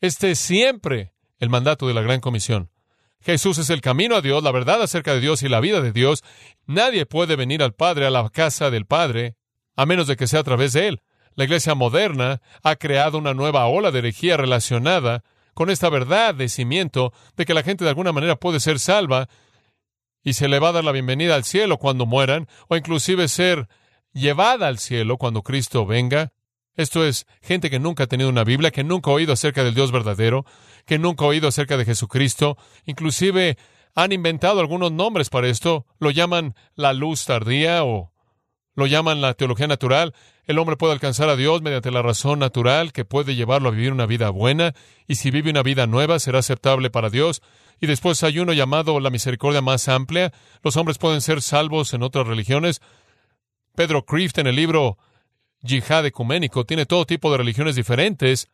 Este 0.00 0.30
es 0.30 0.38
siempre 0.38 1.12
el 1.38 1.50
mandato 1.50 1.86
de 1.86 1.94
la 1.94 2.02
Gran 2.02 2.20
Comisión. 2.20 2.70
Jesús 3.20 3.56
es 3.58 3.70
el 3.70 3.80
camino 3.80 4.16
a 4.16 4.20
Dios, 4.20 4.42
la 4.42 4.52
verdad 4.52 4.82
acerca 4.82 5.14
de 5.14 5.20
Dios 5.20 5.42
y 5.42 5.48
la 5.48 5.60
vida 5.60 5.80
de 5.80 5.92
Dios. 5.92 6.22
Nadie 6.66 7.06
puede 7.06 7.36
venir 7.36 7.62
al 7.62 7.72
Padre, 7.72 8.06
a 8.06 8.10
la 8.10 8.28
casa 8.28 8.70
del 8.70 8.84
Padre, 8.84 9.36
a 9.76 9.86
menos 9.86 10.06
de 10.06 10.16
que 10.16 10.26
sea 10.26 10.40
a 10.40 10.44
través 10.44 10.74
de 10.74 10.88
Él. 10.88 11.02
La 11.34 11.44
Iglesia 11.44 11.74
moderna 11.74 12.42
ha 12.62 12.76
creado 12.76 13.18
una 13.18 13.34
nueva 13.34 13.66
ola 13.66 13.90
de 13.90 14.00
herejía 14.00 14.36
relacionada 14.36 15.24
con 15.54 15.70
esta 15.70 15.88
verdad 15.88 16.34
de 16.34 16.48
cimiento 16.48 17.12
de 17.36 17.46
que 17.46 17.54
la 17.54 17.62
gente 17.62 17.84
de 17.84 17.90
alguna 17.90 18.12
manera 18.12 18.36
puede 18.36 18.60
ser 18.60 18.78
salva 18.78 19.28
y 20.24 20.32
se 20.32 20.48
le 20.48 20.58
va 20.58 20.70
a 20.70 20.72
dar 20.72 20.84
la 20.84 20.92
bienvenida 20.92 21.34
al 21.34 21.44
cielo 21.44 21.76
cuando 21.76 22.06
mueran, 22.06 22.48
o 22.68 22.76
inclusive 22.76 23.28
ser 23.28 23.68
llevada 24.12 24.66
al 24.66 24.78
cielo 24.78 25.18
cuando 25.18 25.42
Cristo 25.42 25.84
venga. 25.84 26.32
Esto 26.76 27.06
es 27.06 27.26
gente 27.42 27.70
que 27.70 27.78
nunca 27.78 28.04
ha 28.04 28.06
tenido 28.08 28.30
una 28.30 28.42
Biblia, 28.42 28.72
que 28.72 28.82
nunca 28.82 29.10
ha 29.10 29.14
oído 29.14 29.34
acerca 29.34 29.62
del 29.62 29.74
Dios 29.74 29.92
verdadero, 29.92 30.46
que 30.86 30.98
nunca 30.98 31.24
ha 31.24 31.28
oído 31.28 31.46
acerca 31.46 31.76
de 31.76 31.84
Jesucristo. 31.84 32.56
Inclusive 32.86 33.58
han 33.94 34.12
inventado 34.12 34.60
algunos 34.60 34.90
nombres 34.90 35.28
para 35.28 35.46
esto. 35.46 35.86
Lo 35.98 36.10
llaman 36.10 36.54
la 36.74 36.94
luz 36.94 37.26
tardía 37.26 37.84
o 37.84 38.13
lo 38.74 38.86
llaman 38.86 39.20
la 39.20 39.34
teología 39.34 39.66
natural. 39.66 40.14
El 40.44 40.58
hombre 40.58 40.76
puede 40.76 40.92
alcanzar 40.92 41.28
a 41.28 41.36
Dios 41.36 41.62
mediante 41.62 41.90
la 41.90 42.02
razón 42.02 42.38
natural 42.38 42.92
que 42.92 43.04
puede 43.04 43.34
llevarlo 43.34 43.68
a 43.68 43.72
vivir 43.72 43.92
una 43.92 44.06
vida 44.06 44.30
buena, 44.30 44.74
y 45.06 45.14
si 45.14 45.30
vive 45.30 45.50
una 45.50 45.62
vida 45.62 45.86
nueva 45.86 46.18
será 46.18 46.40
aceptable 46.40 46.90
para 46.90 47.10
Dios. 47.10 47.42
Y 47.80 47.86
después 47.86 48.22
hay 48.22 48.38
uno 48.38 48.52
llamado 48.52 48.98
la 49.00 49.10
misericordia 49.10 49.60
más 49.60 49.88
amplia. 49.88 50.32
Los 50.62 50.76
hombres 50.76 50.98
pueden 50.98 51.20
ser 51.20 51.42
salvos 51.42 51.92
en 51.94 52.02
otras 52.02 52.26
religiones. 52.26 52.80
Pedro 53.74 54.04
Crift 54.04 54.38
en 54.38 54.46
el 54.46 54.56
libro 54.56 54.98
Yihad 55.62 56.06
Ecuménico 56.06 56.64
tiene 56.64 56.86
todo 56.86 57.06
tipo 57.06 57.30
de 57.30 57.38
religiones 57.38 57.74
diferentes, 57.74 58.48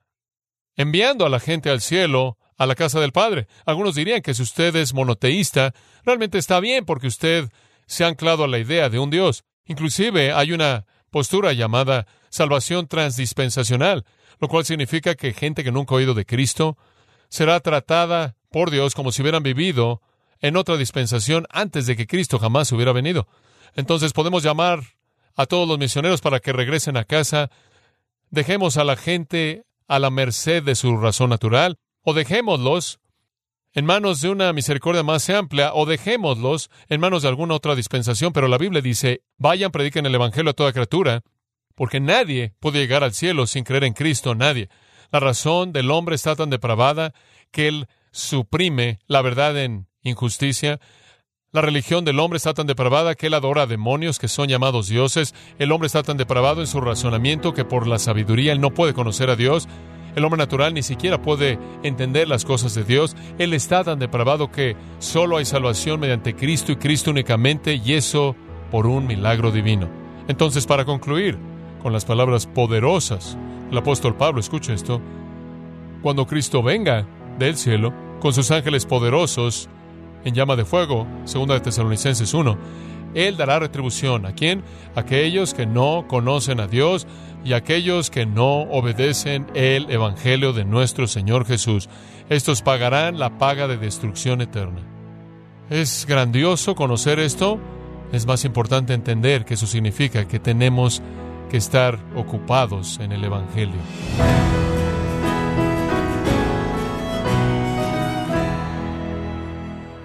enviando 0.77 1.27
a 1.27 1.29
la 1.29 1.41
gente 1.41 1.71
al 1.71 1.81
cielo, 1.81 2.39
a 2.57 2.67
la 2.67 2.75
casa 2.75 3.01
del 3.01 3.13
Padre. 3.13 3.47
Algunos 3.67 3.95
dirían 3.95 4.23
que 4.23 4.35
si 4.35 4.43
usted 4.43 4.75
es 4.77 4.95
monoteísta, 4.95 5.75
realmente 6.05 6.39
está 6.39 6.61
bien 6.61 6.85
porque 6.85 7.09
usted 7.09 7.51
se 7.87 8.05
ha 8.05 8.09
anclado 8.09 8.45
a 8.45 8.49
la 8.49 8.59
idea 8.59 8.89
de 8.89 8.99
un 8.99 9.11
Dios. 9.11 9.45
Inclusive 9.71 10.33
hay 10.33 10.51
una 10.51 10.85
postura 11.11 11.53
llamada 11.53 12.09
salvación 12.29 12.89
transdispensacional, 12.89 14.05
lo 14.41 14.49
cual 14.49 14.65
significa 14.65 15.15
que 15.15 15.33
gente 15.33 15.63
que 15.63 15.71
nunca 15.71 15.95
ha 15.95 15.99
oído 15.99 16.13
de 16.13 16.27
Cristo 16.27 16.77
será 17.29 17.61
tratada 17.61 18.35
por 18.51 18.73
Dios 18.73 18.97
como 18.97 19.13
si 19.13 19.23
hubieran 19.23 19.45
vivido 19.45 20.03
en 20.41 20.57
otra 20.57 20.77
dispensación 20.77 21.47
antes 21.51 21.87
de 21.87 21.95
que 21.95 22.09
Cristo 22.09 22.41
jamás 22.41 22.73
hubiera 22.73 22.91
venido. 22.91 23.29
Entonces 23.77 24.13
podemos 24.13 24.43
llamar 24.43 24.81
a 25.37 25.47
todos 25.47 25.69
los 25.69 25.79
misioneros 25.79 26.21
para 26.21 26.41
que 26.41 26.53
regresen 26.53 26.97
a 26.97 27.05
casa, 27.05 27.49
dejemos 28.29 28.77
a 28.77 28.83
la 28.83 28.97
gente 28.97 29.67
a 29.87 30.01
la 30.01 30.11
merced 30.11 30.65
de 30.65 30.75
su 30.75 30.97
razón 30.97 31.31
natural, 31.31 31.79
o 32.03 32.13
dejémoslos 32.13 32.99
en 33.73 33.85
manos 33.87 34.21
de 34.21 34.31
una 34.31 34.53
misericordia 34.53 35.03
más 35.03 35.31
amplia, 35.31 35.73
o 35.75 35.87
dejémoslos 35.87 36.71
en 36.89 37.01
manos 37.01 37.23
de 37.23 37.29
alguna 37.29 37.55
otra 37.55 37.75
dispensación, 37.75 38.33
pero 38.33 38.49
la 38.49 38.59
Biblia 38.59 38.83
dice, 38.83 39.23
vayan, 39.39 39.71
prediquen 39.71 40.07
el 40.07 40.15
Evangelio 40.15 40.51
a 40.51 40.55
toda 40.55 40.73
criatura, 40.73 41.23
porque 41.75 42.01
nadie 42.01 42.55
puede 42.61 42.81
llegar 42.81 43.05
al 43.05 43.15
cielo 43.15 43.47
sin 43.47 43.65
creer 43.65 43.85
en 43.85 43.93
Cristo, 43.93 44.35
nadie. 44.35 44.69
La 45.13 45.21
razón 45.21 45.73
del 45.73 45.91
hombre 45.91 46.15
está 46.15 46.37
tan 46.37 46.51
depravada 46.51 47.15
que 47.51 47.69
él 47.69 47.87
suprime 48.13 48.99
la 49.07 49.23
verdad 49.23 49.57
en 49.57 49.89
injusticia. 50.03 50.81
La 51.53 51.63
religión 51.63 52.05
del 52.05 52.21
hombre 52.21 52.37
está 52.37 52.55
tan 52.55 52.67
depravada 52.67 53.15
que 53.15 53.27
él 53.27 53.35
adora 53.35 53.63
a 53.63 53.67
demonios 53.67 54.19
que 54.19 54.29
son 54.29 54.49
llamados 54.49 54.89
dioses. 54.89 55.35
El 55.59 55.73
hombre 55.73 55.89
está 55.89 56.03
tan 56.03 56.17
depravado 56.17 56.61
en 56.61 56.69
su 56.69 56.81
razonamiento 56.81 57.55
que 57.55 57.65
por 57.65 57.89
la 57.89 57.99
sabiduría 57.99 58.53
él 58.53 58.61
no 58.61 58.73
puede 58.73 58.95
conocer 58.95 59.31
a 59.31 59.37
Dios. 59.37 59.69
El 60.17 60.25
hombre 60.25 60.39
natural 60.39 60.75
ni 60.75 60.83
siquiera 60.83 61.21
puede 61.21 61.59
entender 61.83 62.29
las 62.29 62.45
cosas 62.45 62.75
de 62.75 62.85
Dios. 62.85 63.17
Él 63.39 63.55
está 63.55 63.85
tan 63.85 63.99
depravado 63.99 64.51
que 64.51 64.77
solo 64.99 65.37
hay 65.37 65.45
salvación 65.45 66.01
mediante 66.01 66.35
Cristo 66.35 66.73
y 66.73 66.77
Cristo 66.77 67.11
únicamente, 67.11 67.75
y 67.75 67.95
eso 67.95 68.35
por 68.71 68.87
un 68.87 69.07
milagro 69.07 69.51
divino. 69.51 69.89
Entonces, 70.29 70.67
para 70.67 70.85
concluir 70.85 71.39
con 71.83 71.93
las 71.93 72.05
palabras 72.05 72.47
poderosas 72.47 73.37
del 73.69 73.79
apóstol 73.79 74.17
Pablo, 74.17 74.41
escucha 74.41 74.73
esto, 74.73 75.01
cuando 76.03 76.27
Cristo 76.27 76.63
venga 76.63 77.07
del 77.39 77.57
cielo 77.57 77.93
con 78.21 78.33
sus 78.33 78.51
ángeles 78.51 78.87
poderosos 78.87 79.69
en 80.25 80.35
llama 80.35 80.57
de 80.57 80.65
fuego, 80.65 81.07
segunda 81.25 81.55
de 81.55 81.61
Tesalonicenses 81.61 82.35
1, 82.35 82.59
él 83.15 83.37
dará 83.37 83.59
retribución. 83.59 84.27
¿A 84.27 84.33
quién? 84.33 84.63
A 84.95 85.01
aquellos 85.01 85.55
que 85.55 85.67
no 85.67 86.07
conocen 86.09 86.61
a 86.61 86.67
Dios 86.67 87.07
y 87.45 87.53
aquellos 87.53 88.11
que 88.11 88.27
no 88.27 88.63
obedecen 88.63 89.47
el 89.55 89.91
Evangelio 89.91 90.53
de 90.53 90.65
nuestro 90.65 91.07
Señor 91.07 91.47
Jesús. 91.47 91.89
Estos 92.29 92.63
pagarán 92.63 93.19
la 93.19 93.39
paga 93.39 93.67
de 93.67 93.77
destrucción 93.77 94.41
eterna. 94.41 94.83
¿Es 95.71 96.07
grandioso 96.07 96.75
conocer 96.75 97.19
esto? 97.19 97.59
Es 98.13 98.27
más 98.27 98.45
importante 98.45 98.93
entender 98.93 99.45
que 99.45 99.55
eso 99.55 99.67
significa 99.67 100.27
que 100.27 100.41
tenemos 100.41 101.01
que 101.49 101.57
estar 101.57 101.99
ocupados 102.17 102.99
en 103.01 103.13
el 103.13 103.25
Evangelio. 103.25 103.81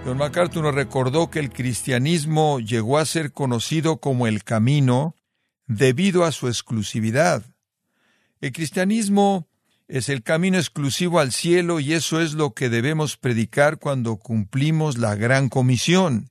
Don 0.06 0.18
MacArthur 0.18 0.62
nos 0.62 0.74
recordó 0.76 1.30
que 1.30 1.40
el 1.40 1.50
cristianismo 1.50 2.60
llegó 2.60 2.98
a 2.98 3.04
ser 3.04 3.32
conocido 3.32 3.96
como 3.96 4.28
el 4.28 4.44
camino 4.44 5.16
debido 5.66 6.24
a 6.24 6.30
su 6.30 6.46
exclusividad. 6.46 7.42
El 8.40 8.52
cristianismo 8.52 9.48
es 9.88 10.08
el 10.08 10.22
camino 10.22 10.58
exclusivo 10.58 11.18
al 11.18 11.32
cielo 11.32 11.80
y 11.80 11.92
eso 11.92 12.20
es 12.20 12.34
lo 12.34 12.54
que 12.54 12.68
debemos 12.68 13.16
predicar 13.16 13.80
cuando 13.80 14.14
cumplimos 14.14 14.96
la 14.96 15.16
gran 15.16 15.48
comisión. 15.48 16.30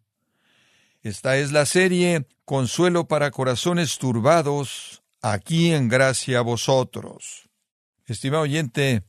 Esta 1.01 1.35
es 1.35 1.51
la 1.51 1.65
serie 1.65 2.25
Consuelo 2.45 3.09
para 3.09 3.29
Corazones 3.29 3.97
Turbados, 3.97 5.03
aquí 5.21 5.73
en 5.73 5.89
gracia 5.89 6.39
a 6.39 6.43
vosotros. 6.43 7.49
Estimado 8.05 8.43
oyente, 8.43 9.03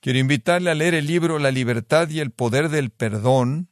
quiero 0.00 0.18
invitarle 0.18 0.70
a 0.70 0.74
leer 0.74 0.94
el 0.94 1.06
libro 1.06 1.38
La 1.38 1.50
libertad 1.50 2.08
y 2.08 2.20
el 2.20 2.30
poder 2.30 2.70
del 2.70 2.88
perdón, 2.88 3.68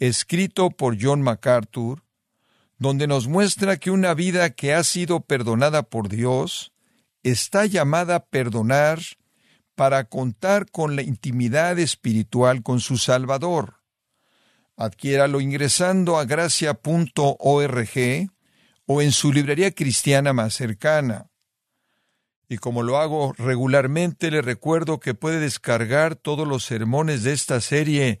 escrito 0.00 0.70
por 0.70 0.96
John 1.00 1.22
MacArthur, 1.22 2.02
donde 2.78 3.06
nos 3.06 3.28
muestra 3.28 3.76
que 3.76 3.90
una 3.90 4.14
vida 4.14 4.50
que 4.50 4.74
ha 4.74 4.82
sido 4.82 5.20
perdonada 5.20 5.84
por 5.84 6.08
Dios 6.08 6.72
está 7.22 7.66
llamada 7.66 8.16
a 8.16 8.24
perdonar 8.24 8.98
para 9.74 10.04
contar 10.04 10.70
con 10.70 10.96
la 10.96 11.02
intimidad 11.02 11.78
espiritual 11.78 12.62
con 12.62 12.80
su 12.80 12.96
Salvador. 12.96 13.76
Adquiéralo 14.76 15.42
ingresando 15.42 16.18
a 16.18 16.24
gracia.org 16.24 17.90
o 18.86 19.02
en 19.02 19.12
su 19.12 19.32
librería 19.32 19.70
cristiana 19.72 20.32
más 20.32 20.54
cercana. 20.54 21.30
Y 22.48 22.56
como 22.56 22.82
lo 22.82 22.98
hago 22.98 23.34
regularmente, 23.36 24.30
le 24.30 24.40
recuerdo 24.40 24.98
que 24.98 25.14
puede 25.14 25.38
descargar 25.38 26.16
todos 26.16 26.48
los 26.48 26.64
sermones 26.64 27.22
de 27.22 27.32
esta 27.32 27.60
serie 27.60 28.20